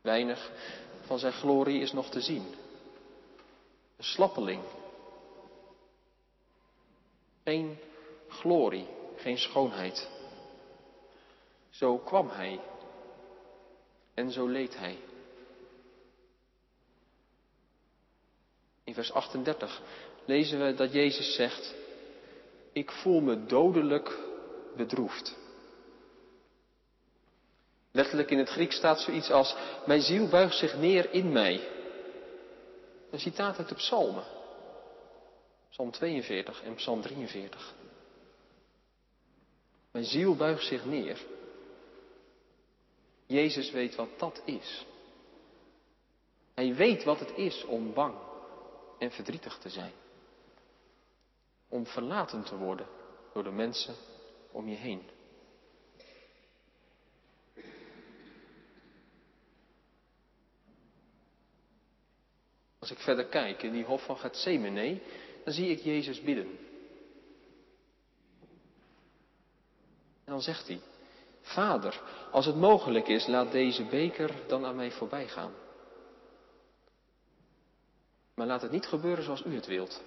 Weinig 0.00 0.50
van 1.00 1.18
zijn 1.18 1.32
glorie 1.32 1.80
is 1.80 1.92
nog 1.92 2.10
te 2.10 2.20
zien. 2.20 2.44
Een 3.96 4.04
slappeling. 4.04 4.62
Geen 7.44 7.78
glorie, 8.28 8.86
geen 9.16 9.38
schoonheid. 9.38 10.08
Zo 11.70 11.98
kwam 11.98 12.28
hij 12.28 12.60
en 14.14 14.30
zo 14.30 14.46
leed 14.46 14.78
hij. 14.78 14.98
In 18.84 18.94
vers 18.94 19.12
38 19.12 19.82
lezen 20.24 20.66
we 20.66 20.74
dat 20.74 20.92
Jezus 20.92 21.34
zegt, 21.34 21.74
ik 22.72 22.90
voel 22.90 23.20
me 23.20 23.44
dodelijk 23.46 24.18
bedroefd. 24.76 25.36
Letterlijk 27.90 28.30
in 28.30 28.38
het 28.38 28.48
Grieks 28.48 28.76
staat 28.76 29.00
zoiets 29.00 29.30
als, 29.30 29.56
mijn 29.86 30.00
ziel 30.00 30.28
buigt 30.28 30.56
zich 30.56 30.76
neer 30.76 31.12
in 31.12 31.32
mij. 31.32 31.68
Een 33.10 33.20
citaat 33.20 33.58
uit 33.58 33.68
de 33.68 33.74
psalmen. 33.74 34.24
Psalm 35.70 35.90
42 35.90 36.62
en 36.62 36.74
Psalm 36.74 37.00
43. 37.00 37.74
Mijn 39.90 40.04
ziel 40.04 40.36
buigt 40.36 40.64
zich 40.64 40.84
neer. 40.84 41.18
Jezus 43.32 43.70
weet 43.70 43.94
wat 43.94 44.18
dat 44.18 44.42
is. 44.44 44.86
Hij 46.54 46.74
weet 46.74 47.04
wat 47.04 47.18
het 47.18 47.36
is 47.36 47.64
om 47.64 47.92
bang 47.92 48.14
en 48.98 49.10
verdrietig 49.10 49.58
te 49.58 49.68
zijn. 49.68 49.92
Om 51.68 51.86
verlaten 51.86 52.44
te 52.44 52.56
worden 52.56 52.86
door 53.32 53.42
de 53.42 53.50
mensen 53.50 53.94
om 54.50 54.68
je 54.68 54.76
heen. 54.76 55.02
Als 62.78 62.90
ik 62.90 62.98
verder 62.98 63.26
kijk 63.26 63.62
in 63.62 63.72
die 63.72 63.84
hof 63.84 64.04
van 64.04 64.18
Gethsemane, 64.18 65.00
dan 65.44 65.54
zie 65.54 65.70
ik 65.70 65.80
Jezus 65.80 66.20
bidden. 66.22 66.58
En 70.24 70.32
dan 70.32 70.42
zegt 70.42 70.66
hij, 70.66 70.80
Vader, 71.42 72.00
als 72.30 72.46
het 72.46 72.56
mogelijk 72.56 73.08
is, 73.08 73.26
laat 73.26 73.52
deze 73.52 73.84
beker 73.84 74.34
dan 74.46 74.64
aan 74.64 74.76
mij 74.76 74.90
voorbij 74.90 75.28
gaan. 75.28 75.52
Maar 78.34 78.46
laat 78.46 78.62
het 78.62 78.70
niet 78.70 78.86
gebeuren 78.86 79.24
zoals 79.24 79.44
u 79.44 79.54
het 79.54 79.66
wilt. 79.66 80.02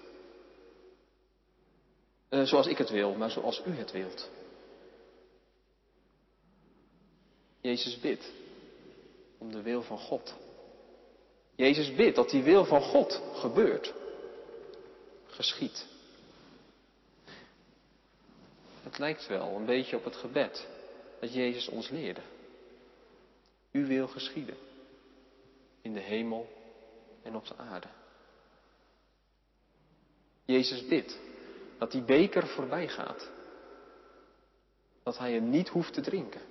Uh, 2.29 2.43
zoals 2.43 2.67
ik 2.67 2.77
het 2.77 2.89
wil, 2.89 3.13
maar 3.13 3.29
zoals 3.29 3.61
u 3.65 3.71
het 3.71 3.91
wilt. 3.91 4.29
Jezus 7.61 7.99
bidt 7.99 8.31
om 9.37 9.51
de 9.51 9.61
wil 9.61 9.81
van 9.81 9.97
God. 9.97 10.35
Jezus 11.55 11.95
bidt 11.95 12.15
dat 12.15 12.29
die 12.29 12.43
wil 12.43 12.65
van 12.65 12.81
God 12.81 13.21
gebeurt, 13.33 13.93
geschiet. 15.27 15.85
Het 18.83 18.97
lijkt 18.97 19.27
wel 19.27 19.55
een 19.55 19.65
beetje 19.65 19.97
op 19.97 20.03
het 20.03 20.15
gebed 20.15 20.67
dat 21.19 21.33
Jezus 21.33 21.67
ons 21.67 21.89
leerde. 21.89 22.21
U 23.71 23.85
wil 23.85 24.07
geschieden 24.07 24.57
in 25.81 25.93
de 25.93 25.99
hemel 25.99 26.49
en 27.23 27.35
op 27.35 27.47
de 27.47 27.57
aarde. 27.57 27.87
Jezus 30.45 30.87
bidt 30.87 31.19
dat 31.77 31.91
die 31.91 32.01
beker 32.01 32.47
voorbij 32.47 32.87
gaat. 32.87 33.29
Dat 35.03 35.17
hij 35.17 35.33
hem 35.33 35.49
niet 35.49 35.69
hoeft 35.69 35.93
te 35.93 36.01
drinken. 36.01 36.41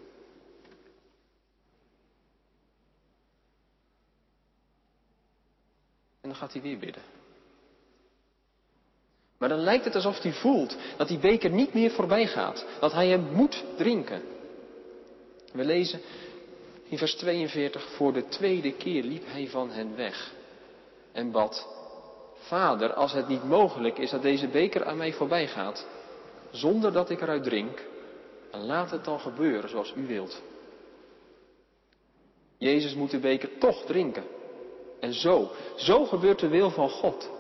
En 6.21 6.31
dan 6.31 6.35
gaat 6.35 6.53
hij 6.53 6.63
weer 6.63 6.79
bidden. 6.79 7.03
Maar 9.39 9.49
dan 9.49 9.59
lijkt 9.59 9.85
het 9.85 9.95
alsof 9.95 10.23
hij 10.23 10.33
voelt 10.33 10.77
dat 10.97 11.09
die 11.09 11.19
beker 11.19 11.51
niet 11.51 11.75
meer 11.75 11.91
voorbij 11.91 12.27
gaat. 12.27 12.67
Dat 12.81 12.93
hij 12.93 13.09
hem 13.09 13.33
moet 13.33 13.65
drinken. 13.77 14.34
We 15.55 15.65
lezen 15.65 16.01
in 16.89 16.99
vers 16.99 17.15
42, 17.15 17.85
voor 17.97 18.13
de 18.13 18.29
tweede 18.29 18.73
keer 18.73 19.03
liep 19.03 19.23
hij 19.27 19.49
van 19.49 19.71
hen 19.71 19.97
weg 19.97 20.33
en 21.13 21.31
bad, 21.31 21.69
Vader, 22.35 22.93
als 22.93 23.13
het 23.13 23.29
niet 23.29 23.45
mogelijk 23.45 23.99
is 23.99 24.11
dat 24.11 24.23
deze 24.23 24.49
beker 24.49 24.85
aan 24.85 24.97
mij 24.97 25.13
voorbij 25.13 25.47
gaat, 25.47 25.87
zonder 26.51 26.93
dat 26.93 27.11
ik 27.11 27.21
eruit 27.21 27.43
drink, 27.43 27.83
laat 28.51 28.91
het 28.91 29.05
dan 29.05 29.21
gebeuren 29.21 29.69
zoals 29.69 29.93
u 29.97 30.07
wilt. 30.07 30.43
Jezus 32.59 32.95
moet 32.95 33.11
de 33.11 33.19
beker 33.19 33.59
toch 33.59 33.85
drinken. 33.85 34.25
En 35.01 35.13
zo, 35.13 35.51
zo 35.77 36.05
gebeurt 36.05 36.39
de 36.39 36.49
wil 36.49 36.71
van 36.71 36.91
God. 36.91 37.31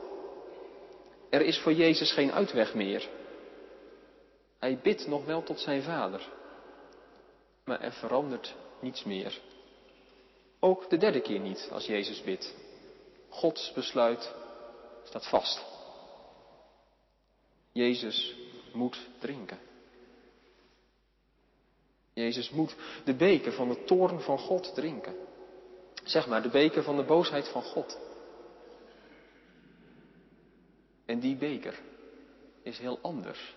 Er 1.30 1.40
is 1.40 1.58
voor 1.58 1.72
Jezus 1.72 2.12
geen 2.12 2.32
uitweg 2.32 2.74
meer. 2.74 3.08
Hij 4.58 4.78
bidt 4.82 5.06
nog 5.06 5.24
wel 5.24 5.42
tot 5.42 5.60
zijn 5.60 5.82
Vader, 5.82 6.28
maar 7.64 7.80
er 7.80 7.92
verandert 7.92 8.54
niets 8.80 9.04
meer. 9.04 9.40
Ook 10.60 10.90
de 10.90 10.96
derde 10.96 11.20
keer 11.20 11.40
niet 11.40 11.68
als 11.72 11.86
Jezus 11.86 12.22
bidt. 12.22 12.54
Gods 13.28 13.72
besluit 13.72 14.34
staat 15.04 15.28
vast. 15.28 15.64
Jezus 17.72 18.36
moet 18.72 18.98
drinken. 19.18 19.58
Jezus 22.12 22.50
moet 22.50 22.76
de 23.04 23.14
beker 23.14 23.52
van 23.52 23.68
de 23.68 23.84
toorn 23.84 24.20
van 24.20 24.38
God 24.38 24.74
drinken. 24.74 25.14
Zeg 26.04 26.26
maar, 26.26 26.42
de 26.42 26.48
beker 26.48 26.82
van 26.82 26.96
de 26.96 27.04
boosheid 27.04 27.48
van 27.48 27.62
God. 27.62 27.98
En 31.04 31.20
die 31.20 31.36
beker 31.36 31.80
is 32.62 32.78
heel 32.78 32.98
anders. 33.02 33.54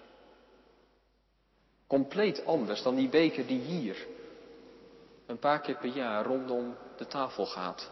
Compleet 1.87 2.45
anders 2.45 2.83
dan 2.83 2.95
die 2.95 3.09
beker 3.09 3.47
die 3.47 3.59
hier 3.59 4.07
een 5.25 5.39
paar 5.39 5.61
keer 5.61 5.77
per 5.77 5.89
jaar 5.89 6.25
rondom 6.25 6.75
de 6.97 7.07
tafel 7.07 7.45
gaat. 7.45 7.89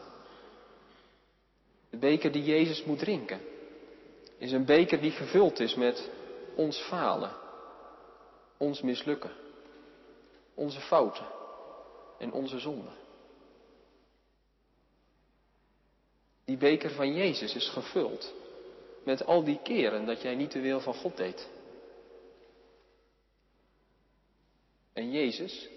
De 1.90 1.98
beker 1.98 2.32
die 2.32 2.44
Jezus 2.44 2.84
moet 2.84 3.00
drinken 3.00 3.42
is 4.38 4.52
een 4.52 4.66
beker 4.66 5.02
die 5.02 5.12
gevuld 5.12 5.60
is 5.60 5.76
met 5.76 6.10
ons 6.56 6.78
falen, 6.78 7.32
ons 8.58 8.82
mislukken, 8.82 9.32
onze 10.54 10.80
fouten 10.80 11.26
en 12.18 12.32
onze 12.32 12.60
zonden. 12.60 12.94
Die 16.46 16.58
beker 16.58 16.92
van 16.92 17.14
Jezus 17.14 17.56
is 17.56 17.70
gevuld 17.70 18.34
met 19.04 19.26
al 19.26 19.44
die 19.44 19.60
keren 19.64 20.06
dat 20.06 20.22
jij 20.22 20.36
niet 20.36 20.52
de 20.52 20.62
wil 20.62 20.80
van 20.80 20.94
God 20.94 21.18
deed. 21.18 21.50
En 24.96 25.12
Jezus, 25.12 25.70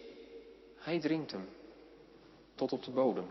Hij 0.76 1.00
drinkt 1.00 1.30
hem 1.30 1.48
tot 2.54 2.72
op 2.72 2.84
de 2.84 2.90
bodem. 2.90 3.26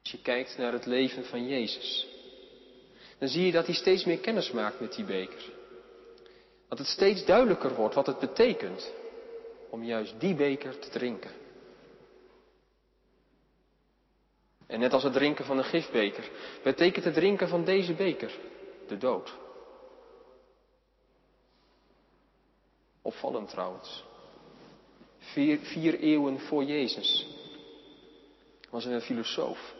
Als 0.00 0.10
je 0.10 0.22
kijkt 0.22 0.56
naar 0.56 0.72
het 0.72 0.86
leven 0.86 1.24
van 1.24 1.46
Jezus, 1.46 2.08
dan 3.18 3.28
zie 3.28 3.46
je 3.46 3.52
dat 3.52 3.66
hij 3.66 3.74
steeds 3.74 4.04
meer 4.04 4.18
kennis 4.18 4.50
maakt 4.50 4.80
met 4.80 4.94
die 4.94 5.04
beker. 5.04 5.52
Dat 6.68 6.78
het 6.78 6.86
steeds 6.86 7.24
duidelijker 7.24 7.74
wordt 7.74 7.94
wat 7.94 8.06
het 8.06 8.18
betekent 8.18 8.92
om 9.70 9.84
juist 9.84 10.20
die 10.20 10.34
beker 10.34 10.78
te 10.78 10.88
drinken. 10.88 11.30
En 14.66 14.80
net 14.80 14.92
als 14.92 15.02
het 15.02 15.12
drinken 15.12 15.44
van 15.44 15.58
een 15.58 15.64
gifbeker, 15.64 16.30
betekent 16.62 17.04
het 17.04 17.14
drinken 17.14 17.48
van 17.48 17.64
deze 17.64 17.94
beker 17.94 18.38
de 18.86 18.96
dood. 18.96 19.46
Opvallend 23.08 23.48
trouwens. 23.48 24.04
Vier, 25.18 25.58
vier 25.58 25.98
eeuwen 25.98 26.40
voor 26.40 26.64
Jezus 26.64 27.26
was 28.70 28.84
er 28.84 28.92
een 28.92 29.00
filosoof 29.00 29.74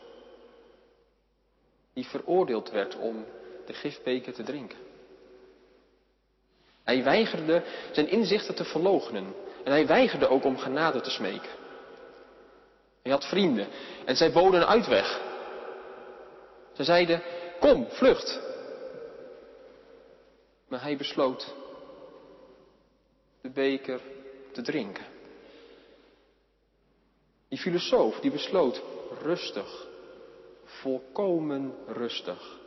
die 1.92 2.06
veroordeeld 2.06 2.70
werd 2.70 2.96
om 2.96 3.24
de 3.66 3.72
gifbeker 3.72 4.32
te 4.32 4.42
drinken. 4.42 4.78
Hij 6.84 7.04
weigerde 7.04 7.62
zijn 7.92 8.08
inzichten 8.08 8.54
te 8.54 8.64
verloochenen 8.64 9.34
en 9.64 9.72
hij 9.72 9.86
weigerde 9.86 10.28
ook 10.28 10.44
om 10.44 10.58
genade 10.58 11.00
te 11.00 11.10
smeken. 11.10 11.50
Hij 13.02 13.12
had 13.12 13.24
vrienden 13.24 13.68
en 14.04 14.16
zij 14.16 14.32
boden 14.32 14.60
een 14.60 14.66
uitweg. 14.66 15.20
Ze 16.72 16.84
zeiden, 16.84 17.22
kom, 17.60 17.86
vlucht. 17.90 18.40
Maar 20.68 20.82
hij 20.82 20.96
besloot 20.96 21.54
de 23.48 23.54
beker 23.54 24.00
te 24.52 24.62
drinken. 24.62 25.06
Die 27.48 27.58
filosoof 27.58 28.20
die 28.20 28.30
besloot 28.30 28.82
rustig, 29.22 29.86
volkomen 30.64 31.74
rustig, 31.86 32.58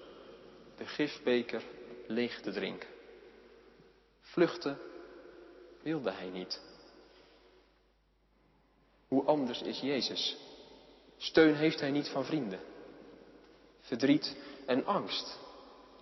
de 0.77 0.85
gifbeker 0.85 1.61
leeg 2.07 2.41
te 2.41 2.51
drinken. 2.51 2.89
Vluchten 4.21 4.77
wilde 5.81 6.11
hij 6.11 6.29
niet. 6.29 6.61
Hoe 9.07 9.23
anders 9.23 9.61
is 9.61 9.79
Jezus? 9.79 10.37
Steun 11.17 11.55
heeft 11.55 11.79
hij 11.79 11.91
niet 11.91 12.09
van 12.09 12.25
vrienden. 12.25 12.59
Verdriet 13.79 14.37
en 14.65 14.85
angst 14.85 15.39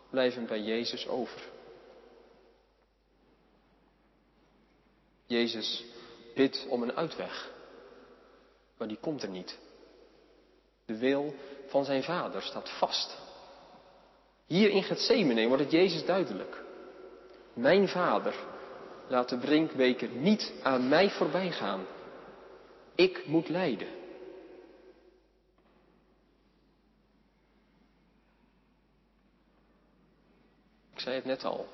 blijven 0.10 0.46
bij 0.46 0.62
Jezus 0.62 1.08
over. 1.08 1.42
Jezus 5.30 5.86
bidt 6.36 6.66
om 6.70 6.84
een 6.84 6.96
uitweg, 6.96 7.52
maar 8.78 8.88
die 8.88 8.98
komt 8.98 9.24
er 9.24 9.30
niet. 9.30 9.58
De 10.86 10.98
wil 10.98 11.36
van 11.68 11.86
zijn 11.86 12.04
vader 12.04 12.42
staat 12.42 12.70
vast. 12.70 13.18
Hier 14.46 14.70
in 14.70 14.84
Gethsemane 14.84 15.48
wordt 15.48 15.64
het 15.64 15.72
Jezus 15.72 16.06
duidelijk. 16.06 16.64
Mijn 17.54 17.88
vader, 17.88 18.36
laat 19.08 19.30
de 19.30 19.38
drinkbeker 19.38 20.10
niet 20.10 20.54
aan 20.64 20.88
mij 20.88 21.10
voorbij 21.10 21.52
gaan. 21.52 21.86
Ik 22.96 23.26
moet 23.26 23.50
lijden. 23.50 23.88
Ik 30.94 31.00
zei 31.00 31.16
het 31.16 31.26
net 31.26 31.44
al. 31.44 31.68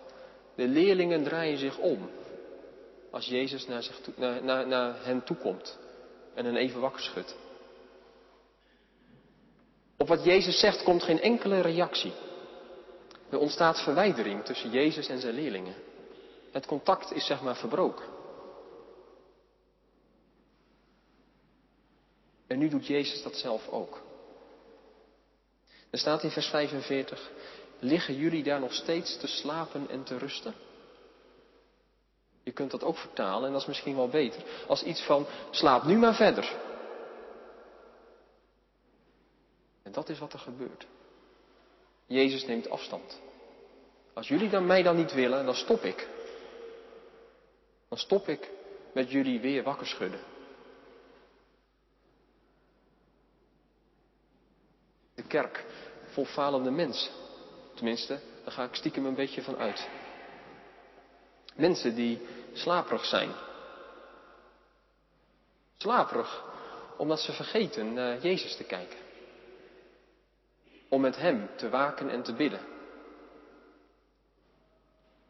De 0.55 0.67
leerlingen 0.67 1.23
draaien 1.23 1.57
zich 1.57 1.77
om 1.77 2.09
als 3.15 3.25
Jezus 3.25 3.67
naar, 3.67 3.83
zich 3.83 3.99
toe, 3.99 4.41
naar, 4.65 5.03
hen 5.03 5.23
toekomt 5.23 5.77
en 6.33 6.45
hen 6.45 6.55
even 6.55 6.81
wakker 6.81 7.01
schudt. 7.01 7.35
Op 9.97 10.07
wat 10.07 10.23
Jezus 10.23 10.59
zegt 10.59 10.83
komt 10.83 11.03
geen 11.03 11.21
enkele 11.21 11.61
reactie. 11.61 12.13
Er 13.29 13.37
ontstaat 13.37 13.83
verwijdering 13.83 14.43
tussen 14.43 14.69
Jezus 14.69 15.07
en 15.07 15.19
zijn 15.19 15.33
leerlingen. 15.33 15.75
Het 16.51 16.65
contact 16.65 17.11
is 17.11 17.25
zeg 17.25 17.41
maar 17.41 17.55
verbroken. 17.55 18.05
En 22.47 22.57
nu 22.57 22.69
doet 22.69 22.87
Jezus 22.87 23.23
dat 23.23 23.35
zelf 23.35 23.67
ook. 23.69 24.01
Er 25.89 25.99
staat 25.99 26.23
in 26.23 26.31
vers 26.31 26.47
45, 26.47 27.31
liggen 27.79 28.15
jullie 28.15 28.43
daar 28.43 28.59
nog 28.59 28.73
steeds 28.73 29.17
te 29.17 29.27
slapen 29.27 29.89
en 29.89 30.03
te 30.03 30.17
rusten? 30.17 30.53
Je 32.45 32.51
kunt 32.51 32.71
dat 32.71 32.83
ook 32.83 32.97
vertalen, 32.97 33.45
en 33.45 33.51
dat 33.51 33.61
is 33.61 33.67
misschien 33.67 33.95
wel 33.95 34.09
beter, 34.09 34.43
als 34.67 34.83
iets 34.83 35.01
van 35.01 35.25
slaap 35.51 35.83
nu 35.83 35.97
maar 35.97 36.15
verder. 36.15 36.55
En 39.83 39.91
dat 39.91 40.09
is 40.09 40.19
wat 40.19 40.33
er 40.33 40.39
gebeurt. 40.39 40.87
Jezus 42.05 42.45
neemt 42.45 42.69
afstand. 42.69 43.21
Als 44.13 44.27
jullie 44.27 44.49
dan 44.49 44.65
mij 44.65 44.83
dan 44.83 44.95
niet 44.95 45.13
willen, 45.13 45.45
dan 45.45 45.55
stop 45.55 45.81
ik. 45.81 46.07
Dan 47.89 47.97
stop 47.97 48.27
ik 48.27 48.51
met 48.93 49.11
jullie 49.11 49.39
weer 49.39 49.63
wakker 49.63 49.87
schudden. 49.87 50.19
De 55.15 55.23
kerk 55.27 55.65
vol 56.05 56.25
falende 56.25 56.71
mensen. 56.71 57.11
Tenminste, 57.73 58.19
daar 58.43 58.53
ga 58.53 58.63
ik 58.63 58.75
stiekem 58.75 59.05
een 59.05 59.15
beetje 59.15 59.41
van 59.41 59.57
uit. 59.57 59.89
Mensen 61.55 61.95
die 61.95 62.21
slaperig 62.53 63.05
zijn. 63.05 63.31
Slaperig 65.77 66.43
omdat 66.97 67.19
ze 67.19 67.33
vergeten 67.33 67.93
naar 67.93 68.21
Jezus 68.21 68.55
te 68.55 68.63
kijken. 68.63 68.97
Om 70.89 71.01
met 71.01 71.15
Hem 71.15 71.49
te 71.55 71.69
waken 71.69 72.09
en 72.09 72.23
te 72.23 72.33
bidden. 72.33 72.59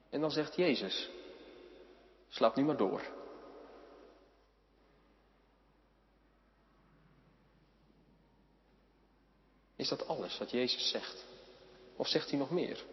En 0.10 0.22
dan 0.22 0.32
zegt 0.32 0.56
Jezus, 0.56 1.10
slaap 2.30 2.56
nu 2.56 2.64
maar 2.64 2.78
door. 2.78 3.02
Is 9.76 9.90
dat 9.90 10.08
alles 10.08 10.38
wat 10.38 10.52
Jezus 10.52 10.90
zegt? 10.90 11.26
Of 11.96 12.08
zegt 12.08 12.30
hij 12.30 12.40
nog 12.40 12.52
meer? 12.52 12.84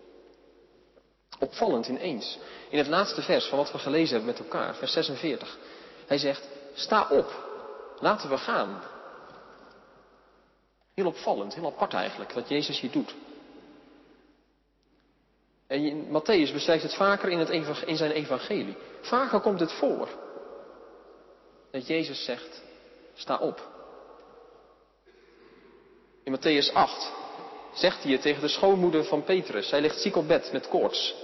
Opvallend 1.38 1.88
ineens. 1.88 2.38
In 2.68 2.78
het 2.78 2.86
laatste 2.86 3.22
vers 3.22 3.46
van 3.46 3.58
wat 3.58 3.72
we 3.72 3.78
gelezen 3.78 4.16
hebben 4.16 4.34
met 4.34 4.38
elkaar, 4.38 4.74
vers 4.74 4.92
46. 4.92 5.58
Hij 6.06 6.18
zegt, 6.18 6.48
sta 6.74 7.08
op, 7.10 7.44
laten 7.98 8.30
we 8.30 8.38
gaan. 8.38 8.82
Heel 10.94 11.06
opvallend, 11.06 11.54
heel 11.54 11.66
apart 11.66 11.94
eigenlijk, 11.94 12.32
wat 12.32 12.48
Jezus 12.48 12.80
hier 12.80 12.90
doet. 12.90 13.14
En 15.66 16.06
Matthäus 16.06 16.52
beschrijft 16.52 16.82
het 16.82 16.94
vaker 16.94 17.28
in, 17.28 17.38
het 17.38 17.50
in 17.86 17.96
zijn 17.96 18.10
evangelie. 18.10 18.76
Vaker 19.00 19.40
komt 19.40 19.60
het 19.60 19.72
voor. 19.72 20.08
Dat 21.70 21.86
Jezus 21.86 22.24
zegt, 22.24 22.62
sta 23.14 23.38
op. 23.38 23.70
In 26.24 26.38
Matthäus 26.38 26.72
8 26.72 27.12
zegt 27.72 28.02
hij 28.02 28.12
het 28.12 28.22
tegen 28.22 28.40
de 28.40 28.48
schoonmoeder 28.48 29.04
van 29.04 29.24
Petrus. 29.24 29.70
Hij 29.70 29.80
ligt 29.80 30.00
ziek 30.00 30.16
op 30.16 30.28
bed 30.28 30.52
met 30.52 30.68
koorts. 30.68 31.14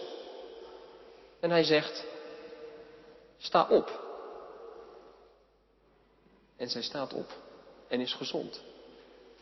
En 1.41 1.51
hij 1.51 1.65
zegt, 1.65 2.05
sta 3.39 3.67
op. 3.71 4.07
En 6.57 6.69
zij 6.69 6.83
staat 6.83 7.13
op 7.13 7.27
en 7.89 8.01
is 8.01 8.13
gezond. 8.13 8.63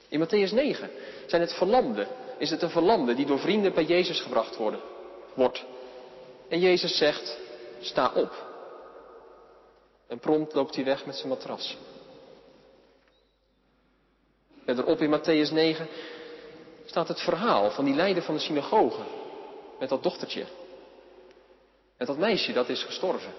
In 0.09 0.27
Matthäus 0.27 0.53
9 0.53 0.91
zijn 1.27 1.43
het 1.43 1.53
verlamden. 1.53 2.09
Is 2.39 2.51
het 2.51 2.63
een 2.63 2.71
verlamde 2.71 3.15
die 3.15 3.27
door 3.27 3.39
vrienden 3.39 3.75
bij 3.75 3.85
Jezus 3.85 4.21
gebracht 4.21 4.57
worden, 4.57 4.81
wordt. 5.35 5.65
En 6.49 6.61
Jezus 6.61 6.97
zegt, 6.97 7.39
sta 7.81 8.13
op. 8.15 8.45
En 10.07 10.19
prompt 10.19 10.55
loopt 10.55 10.75
hij 10.75 10.85
weg 10.85 11.07
met 11.07 11.17
zijn 11.17 11.29
matras. 11.29 11.77
Verderop 14.65 15.01
in 15.01 15.21
Matthäus 15.21 15.53
9 15.53 15.89
staat 16.87 17.09
het 17.09 17.21
verhaal 17.21 17.71
van 17.71 17.85
die 17.85 17.95
leider 17.95 18.23
van 18.23 18.35
de 18.35 18.41
synagoge. 18.41 19.03
Met 19.79 19.89
dat 19.89 20.03
dochtertje. 20.03 20.47
Met 21.99 22.07
dat 22.07 22.19
meisje 22.19 22.53
dat 22.53 22.69
is 22.69 22.83
gestorven. 22.83 23.33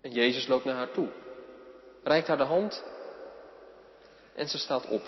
En 0.00 0.10
Jezus 0.10 0.46
loopt 0.46 0.64
naar 0.64 0.74
haar 0.74 0.90
toe. 0.90 1.08
Reikt 2.02 2.26
haar 2.26 2.36
de 2.36 2.44
hand. 2.44 2.84
En 4.34 4.48
ze 4.48 4.58
staat 4.58 4.86
op. 4.86 5.02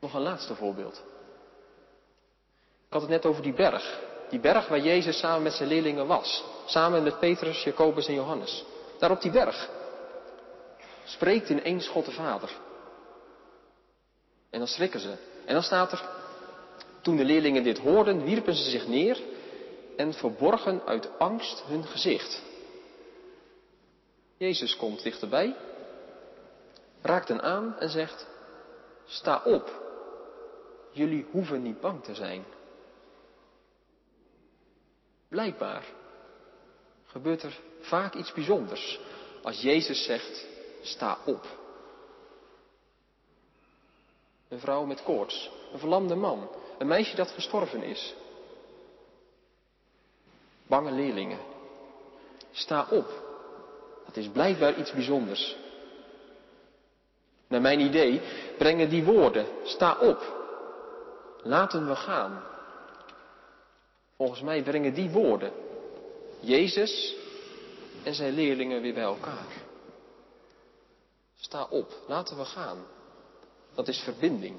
Nog 0.00 0.14
een 0.14 0.22
laatste 0.22 0.54
voorbeeld. 0.54 1.02
Ik 2.86 2.92
had 2.92 3.00
het 3.00 3.10
net 3.10 3.26
over 3.26 3.42
die 3.42 3.54
berg. 3.54 4.00
Die 4.28 4.40
berg 4.40 4.68
waar 4.68 4.80
Jezus 4.80 5.18
samen 5.18 5.42
met 5.42 5.52
zijn 5.52 5.68
leerlingen 5.68 6.06
was. 6.06 6.44
Samen 6.66 7.02
met 7.02 7.18
Petrus, 7.18 7.64
Jacobus 7.64 8.06
en 8.06 8.14
Johannes. 8.14 8.64
Daar 8.98 9.10
op 9.10 9.20
die 9.20 9.30
berg. 9.30 9.68
Spreekt 11.04 11.48
in 11.48 11.64
één 11.64 11.80
schot 11.80 12.04
de 12.04 12.10
Vader. 12.10 12.50
En 14.52 14.58
dan 14.58 14.68
schrikken 14.68 15.00
ze. 15.00 15.16
En 15.44 15.54
dan 15.54 15.62
staat 15.62 15.92
er, 15.92 16.08
toen 17.00 17.16
de 17.16 17.24
leerlingen 17.24 17.62
dit 17.62 17.78
hoorden, 17.78 18.24
wierpen 18.24 18.54
ze 18.54 18.70
zich 18.70 18.86
neer 18.86 19.20
en 19.96 20.12
verborgen 20.12 20.82
uit 20.86 21.18
angst 21.18 21.62
hun 21.66 21.84
gezicht. 21.84 22.42
Jezus 24.36 24.76
komt 24.76 25.02
dichterbij, 25.02 25.56
raakt 27.02 27.28
hen 27.28 27.42
aan 27.42 27.78
en 27.78 27.88
zegt, 27.88 28.26
sta 29.06 29.42
op, 29.44 29.82
jullie 30.90 31.26
hoeven 31.30 31.62
niet 31.62 31.80
bang 31.80 32.04
te 32.04 32.14
zijn. 32.14 32.44
Blijkbaar 35.28 35.84
gebeurt 37.06 37.42
er 37.42 37.60
vaak 37.80 38.14
iets 38.14 38.32
bijzonders 38.32 39.00
als 39.42 39.60
Jezus 39.60 40.04
zegt, 40.04 40.46
sta 40.82 41.18
op. 41.24 41.60
Een 44.52 44.60
vrouw 44.60 44.84
met 44.84 45.02
koorts, 45.02 45.50
een 45.72 45.78
verlamde 45.78 46.14
man, 46.14 46.48
een 46.78 46.86
meisje 46.86 47.16
dat 47.16 47.30
gestorven 47.30 47.82
is. 47.82 48.14
Bange 50.66 50.90
leerlingen. 50.90 51.38
Sta 52.50 52.86
op. 52.90 53.06
Dat 54.04 54.16
is 54.16 54.28
blijkbaar 54.28 54.78
iets 54.78 54.92
bijzonders. 54.92 55.56
Naar 57.46 57.60
mijn 57.60 57.80
idee 57.80 58.20
brengen 58.58 58.88
die 58.88 59.04
woorden, 59.04 59.46
sta 59.62 59.98
op, 60.00 60.22
laten 61.42 61.88
we 61.88 61.96
gaan. 61.96 62.42
Volgens 64.16 64.40
mij 64.40 64.62
brengen 64.62 64.94
die 64.94 65.10
woorden 65.10 65.52
Jezus 66.40 67.14
en 68.02 68.14
zijn 68.14 68.34
leerlingen 68.34 68.82
weer 68.82 68.94
bij 68.94 69.02
elkaar. 69.02 69.46
Sta 71.34 71.66
op, 71.70 71.92
laten 72.06 72.36
we 72.36 72.44
gaan. 72.44 72.84
Dat 73.74 73.88
is 73.88 73.98
verbinding 73.98 74.56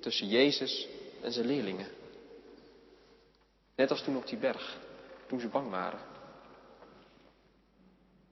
tussen 0.00 0.28
Jezus 0.28 0.88
en 1.20 1.32
zijn 1.32 1.46
leerlingen. 1.46 1.88
Net 3.76 3.90
als 3.90 4.02
toen 4.02 4.16
op 4.16 4.26
die 4.26 4.38
berg, 4.38 4.78
toen 5.26 5.40
ze 5.40 5.48
bang 5.48 5.70
waren. 5.70 6.00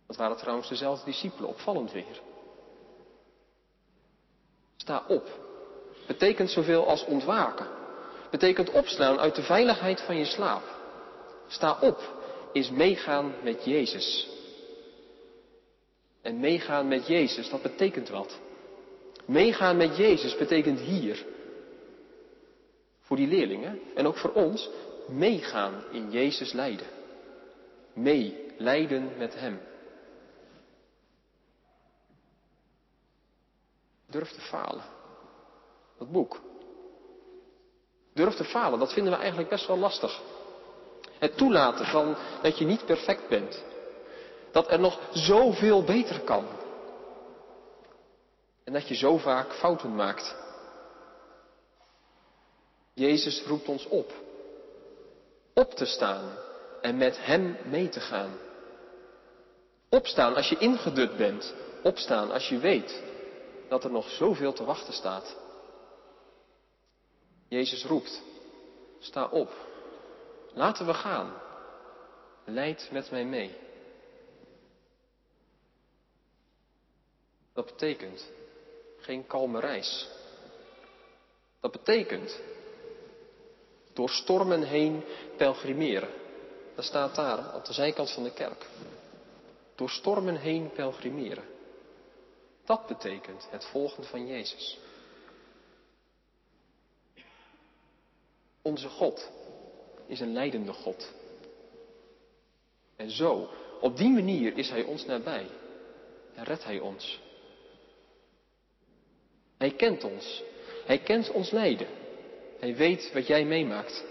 Dat 0.06 0.16
waren 0.16 0.36
trouwens 0.36 0.68
dezelfde 0.68 1.04
discipelen, 1.04 1.48
opvallend 1.48 1.92
weer. 1.92 2.20
Sta 4.76 5.04
op. 5.08 5.28
Betekent 6.06 6.50
zoveel 6.50 6.86
als 6.86 7.04
ontwaken. 7.04 7.66
Betekent 8.30 8.70
opstaan 8.70 9.18
uit 9.18 9.34
de 9.34 9.42
veiligheid 9.42 10.00
van 10.00 10.16
je 10.16 10.24
slaap. 10.24 10.62
Sta 11.48 11.78
op 11.80 12.18
is 12.52 12.70
meegaan 12.70 13.34
met 13.42 13.64
Jezus. 13.64 14.28
En 16.22 16.40
meegaan 16.40 16.88
met 16.88 17.06
Jezus, 17.06 17.50
dat 17.50 17.62
betekent 17.62 18.08
wat. 18.08 18.38
Meegaan 19.30 19.76
met 19.76 19.96
Jezus 19.96 20.36
betekent 20.36 20.80
hier, 20.80 21.26
voor 23.00 23.16
die 23.16 23.28
leerlingen 23.28 23.80
en 23.94 24.06
ook 24.06 24.16
voor 24.16 24.32
ons, 24.32 24.70
meegaan 25.08 25.84
in 25.90 26.10
Jezus 26.10 26.52
lijden. 26.52 26.86
Mee 27.92 28.52
lijden 28.58 29.16
met 29.18 29.34
Hem. 29.34 29.60
Durf 34.06 34.30
te 34.30 34.40
falen. 34.40 34.84
Dat 35.98 36.10
boek, 36.10 36.40
Durf 38.12 38.34
te 38.34 38.44
falen, 38.44 38.78
dat 38.78 38.92
vinden 38.92 39.12
we 39.12 39.18
eigenlijk 39.18 39.48
best 39.48 39.66
wel 39.66 39.78
lastig. 39.78 40.20
Het 41.18 41.36
toelaten 41.36 41.86
van 41.86 42.16
dat 42.42 42.58
je 42.58 42.64
niet 42.64 42.84
perfect 42.84 43.28
bent. 43.28 43.64
Dat 44.52 44.70
er 44.70 44.80
nog 44.80 45.00
zoveel 45.12 45.84
beter 45.84 46.20
kan. 46.20 46.44
En 48.70 48.76
dat 48.76 48.88
je 48.88 48.94
zo 48.94 49.18
vaak 49.18 49.52
fouten 49.52 49.94
maakt. 49.94 50.36
Jezus 52.94 53.42
roept 53.42 53.68
ons 53.68 53.86
op. 53.86 54.12
Op 55.54 55.70
te 55.70 55.84
staan 55.84 56.38
en 56.80 56.96
met 56.96 57.24
Hem 57.24 57.56
mee 57.64 57.88
te 57.88 58.00
gaan. 58.00 58.38
Opstaan 59.88 60.34
als 60.34 60.48
je 60.48 60.58
ingedut 60.58 61.16
bent. 61.16 61.54
Opstaan 61.82 62.30
als 62.30 62.48
je 62.48 62.58
weet 62.58 63.02
dat 63.68 63.84
er 63.84 63.90
nog 63.90 64.08
zoveel 64.08 64.52
te 64.52 64.64
wachten 64.64 64.92
staat. 64.92 65.36
Jezus 67.48 67.84
roept, 67.84 68.22
sta 68.98 69.28
op, 69.28 69.50
laten 70.52 70.86
we 70.86 70.94
gaan, 70.94 71.32
leid 72.44 72.88
met 72.92 73.10
mij 73.10 73.24
mee. 73.24 73.56
Dat 77.52 77.66
betekent 77.66 78.38
geen 79.00 79.26
kalme 79.26 79.60
reis. 79.60 80.08
Dat 81.60 81.72
betekent 81.72 82.40
door 83.92 84.10
stormen 84.10 84.62
heen 84.62 85.04
pelgrimeren. 85.36 86.10
Dat 86.74 86.84
staat 86.84 87.14
daar 87.14 87.54
op 87.54 87.64
de 87.64 87.72
zijkant 87.72 88.10
van 88.10 88.22
de 88.22 88.32
kerk. 88.32 88.66
Door 89.74 89.90
stormen 89.90 90.36
heen 90.36 90.70
pelgrimeren. 90.72 91.44
Dat 92.64 92.86
betekent 92.86 93.48
het 93.50 93.64
volgen 93.64 94.04
van 94.04 94.26
Jezus. 94.26 94.78
Onze 98.62 98.88
God 98.88 99.30
is 100.06 100.20
een 100.20 100.32
leidende 100.32 100.72
God. 100.72 101.12
En 102.96 103.10
zo, 103.10 103.48
op 103.80 103.96
die 103.96 104.10
manier 104.10 104.56
is 104.56 104.70
Hij 104.70 104.82
ons 104.82 105.04
nabij 105.04 105.46
en 106.34 106.44
redt 106.44 106.64
Hij 106.64 106.78
ons. 106.78 107.20
Hij 109.60 109.70
kent 109.70 110.04
ons. 110.04 110.42
Hij 110.84 110.98
kent 110.98 111.30
ons 111.30 111.50
lijden. 111.50 111.88
Hij 112.58 112.76
weet 112.76 113.12
wat 113.12 113.26
jij 113.26 113.44
meemaakt. 113.44 114.04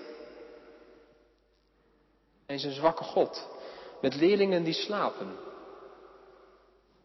Hij 2.46 2.56
is 2.56 2.64
een 2.64 2.72
zwakke 2.72 3.04
God 3.04 3.48
met 4.02 4.16
leerlingen 4.16 4.64
die 4.64 4.74
slapen. 4.74 5.38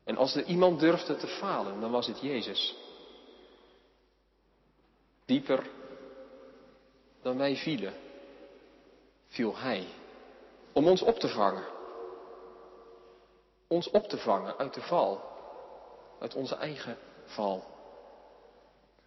En 0.05 0.17
als 0.17 0.35
er 0.35 0.45
iemand 0.45 0.81
durfde 0.81 1.17
te 1.17 1.27
falen, 1.27 1.81
dan 1.81 1.91
was 1.91 2.07
het 2.07 2.21
Jezus. 2.21 2.77
Dieper 5.25 5.67
dan 7.23 7.37
wij 7.37 7.57
vielen, 7.57 7.95
viel 9.27 9.57
Hij 9.57 9.87
om 10.73 10.89
ons 10.89 11.03
op 11.03 11.19
te 11.19 11.29
vangen. 11.29 11.65
Ons 13.69 13.91
op 13.91 14.09
te 14.09 14.19
vangen 14.19 14.57
uit 14.59 14.75
de 14.75 14.83
val, 14.83 15.21
uit 16.19 16.35
onze 16.35 16.55
eigen 16.55 16.99
val. 17.25 17.74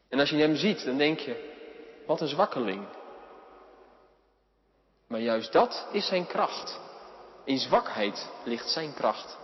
En 0.10 0.20
als 0.20 0.30
je 0.30 0.38
hem 0.38 0.56
ziet, 0.56 0.86
dan 0.86 0.98
denk 0.98 1.20
je, 1.20 1.56
wat 2.06 2.22
een 2.22 2.28
zwakkeling. 2.28 2.88
Maar 5.08 5.20
juist 5.20 5.52
dat 5.52 5.88
is 5.92 6.08
zijn 6.08 6.28
kracht. 6.28 6.80
In 7.44 7.58
zwakheid 7.58 8.30
ligt 8.44 8.70
zijn 8.70 8.94
kracht. 8.94 9.38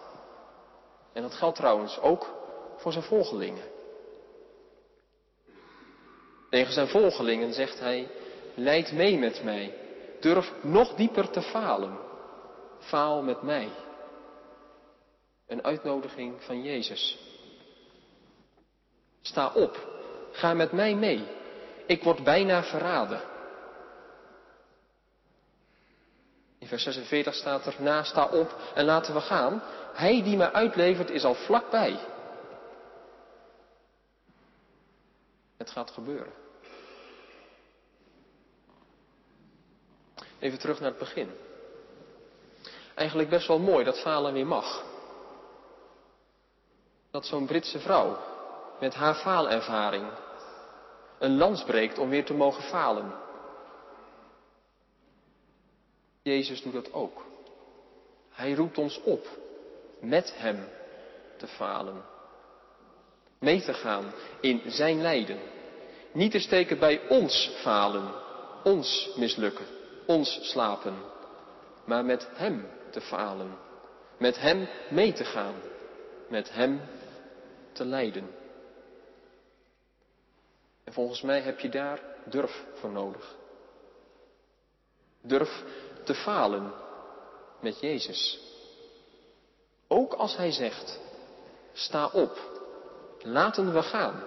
En 1.14 1.22
dat 1.22 1.34
geldt 1.34 1.56
trouwens 1.56 2.00
ook 2.00 2.34
voor 2.78 2.92
zijn 2.92 3.04
volgelingen. 3.04 3.72
Tegen 6.50 6.74
zijn 6.74 6.88
volgelingen 6.88 7.54
zegt 7.54 7.80
hij, 7.80 8.08
leid 8.56 8.92
mee 8.92 9.18
met 9.18 9.44
mij. 9.44 9.78
Durf 10.20 10.54
nog 10.62 10.94
dieper 10.96 11.30
te 11.30 11.42
falen. 11.42 11.98
Faal 12.80 13.22
met 13.22 13.42
mij. 13.42 13.70
Een 15.48 15.64
uitnodiging 15.64 16.44
van 16.44 16.64
Jezus. 16.64 17.20
Sta 19.22 19.52
op. 19.54 19.92
Ga 20.34 20.54
met 20.54 20.72
mij 20.72 20.96
mee. 20.96 21.28
Ik 21.86 22.04
word 22.04 22.24
bijna 22.24 22.64
verraden. 22.64 23.22
In 26.60 26.68
vers 26.68 26.84
46 26.84 27.34
staat 27.34 27.66
er, 27.66 27.76
na 27.78 28.04
sta 28.04 28.26
op 28.26 28.56
en 28.76 28.86
laten 28.86 29.14
we 29.14 29.22
gaan. 29.22 29.62
Hij 29.94 30.24
die 30.24 30.38
mij 30.38 30.52
uitlevert 30.52 31.10
is 31.10 31.24
al 31.24 31.34
vlakbij. 31.34 32.00
Het 35.58 35.70
gaat 35.70 35.92
gebeuren. 35.92 36.34
Even 40.40 40.60
terug 40.60 40.80
naar 40.80 40.90
het 40.90 41.00
begin. 41.00 41.32
Eigenlijk 42.96 43.30
best 43.30 43.48
wel 43.48 43.60
mooi 43.60 43.84
dat 43.84 44.00
falen 44.00 44.34
weer 44.34 44.48
mag. 44.48 44.84
Dat 47.12 47.26
zo'n 47.26 47.46
Britse 47.46 47.80
vrouw 47.80 48.33
met 48.84 48.94
haar 48.94 49.16
faalervaring 49.16 50.06
een 51.20 51.38
lans 51.38 51.64
breekt 51.64 51.98
om 51.98 52.10
weer 52.10 52.26
te 52.26 52.34
mogen 52.34 52.64
falen. 52.64 53.14
Jezus 56.22 56.62
doet 56.62 56.74
dat 56.74 56.94
ook. 56.94 57.26
Hij 58.30 58.54
roept 58.54 58.78
ons 58.78 59.02
op 59.04 59.28
met 60.00 60.34
Hem 60.38 60.68
te 61.38 61.48
falen. 61.48 62.04
Mee 63.40 63.62
te 63.62 63.74
gaan 63.74 64.14
in 64.42 64.62
Zijn 64.66 65.02
lijden. 65.02 65.40
Niet 66.12 66.32
te 66.32 66.40
steken 66.40 66.80
bij 66.80 67.08
ons 67.10 67.52
falen, 67.62 68.14
ons 68.64 69.14
mislukken, 69.16 69.66
ons 70.06 70.40
slapen, 70.42 70.96
maar 71.86 72.06
met 72.06 72.28
Hem 72.34 72.68
te 72.92 73.02
falen. 73.02 73.58
Met 74.18 74.40
Hem 74.40 74.68
mee 74.90 75.14
te 75.14 75.26
gaan, 75.26 75.56
met 76.30 76.54
Hem 76.54 76.82
te 77.72 77.86
lijden. 77.86 78.42
En 80.84 80.94
volgens 80.94 81.22
mij 81.22 81.42
heb 81.42 81.60
je 81.60 81.70
daar 81.70 82.00
durf 82.26 82.66
voor 82.74 82.92
nodig. 82.92 83.36
Durf 85.22 85.64
te 86.04 86.14
falen 86.14 86.74
met 87.60 87.80
Jezus. 87.80 88.40
Ook 89.88 90.14
als 90.14 90.38
Hij 90.38 90.52
zegt, 90.52 91.00
sta 91.74 92.08
op, 92.08 92.38
laten 93.22 93.74
we 93.74 93.82
gaan. 93.82 94.24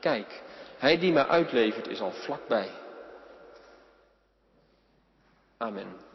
Kijk, 0.00 0.42
Hij 0.78 0.98
die 0.98 1.12
mij 1.12 1.26
uitlevert 1.26 1.86
is 1.86 2.00
al 2.00 2.12
vlakbij. 2.12 2.70
Amen. 5.58 6.11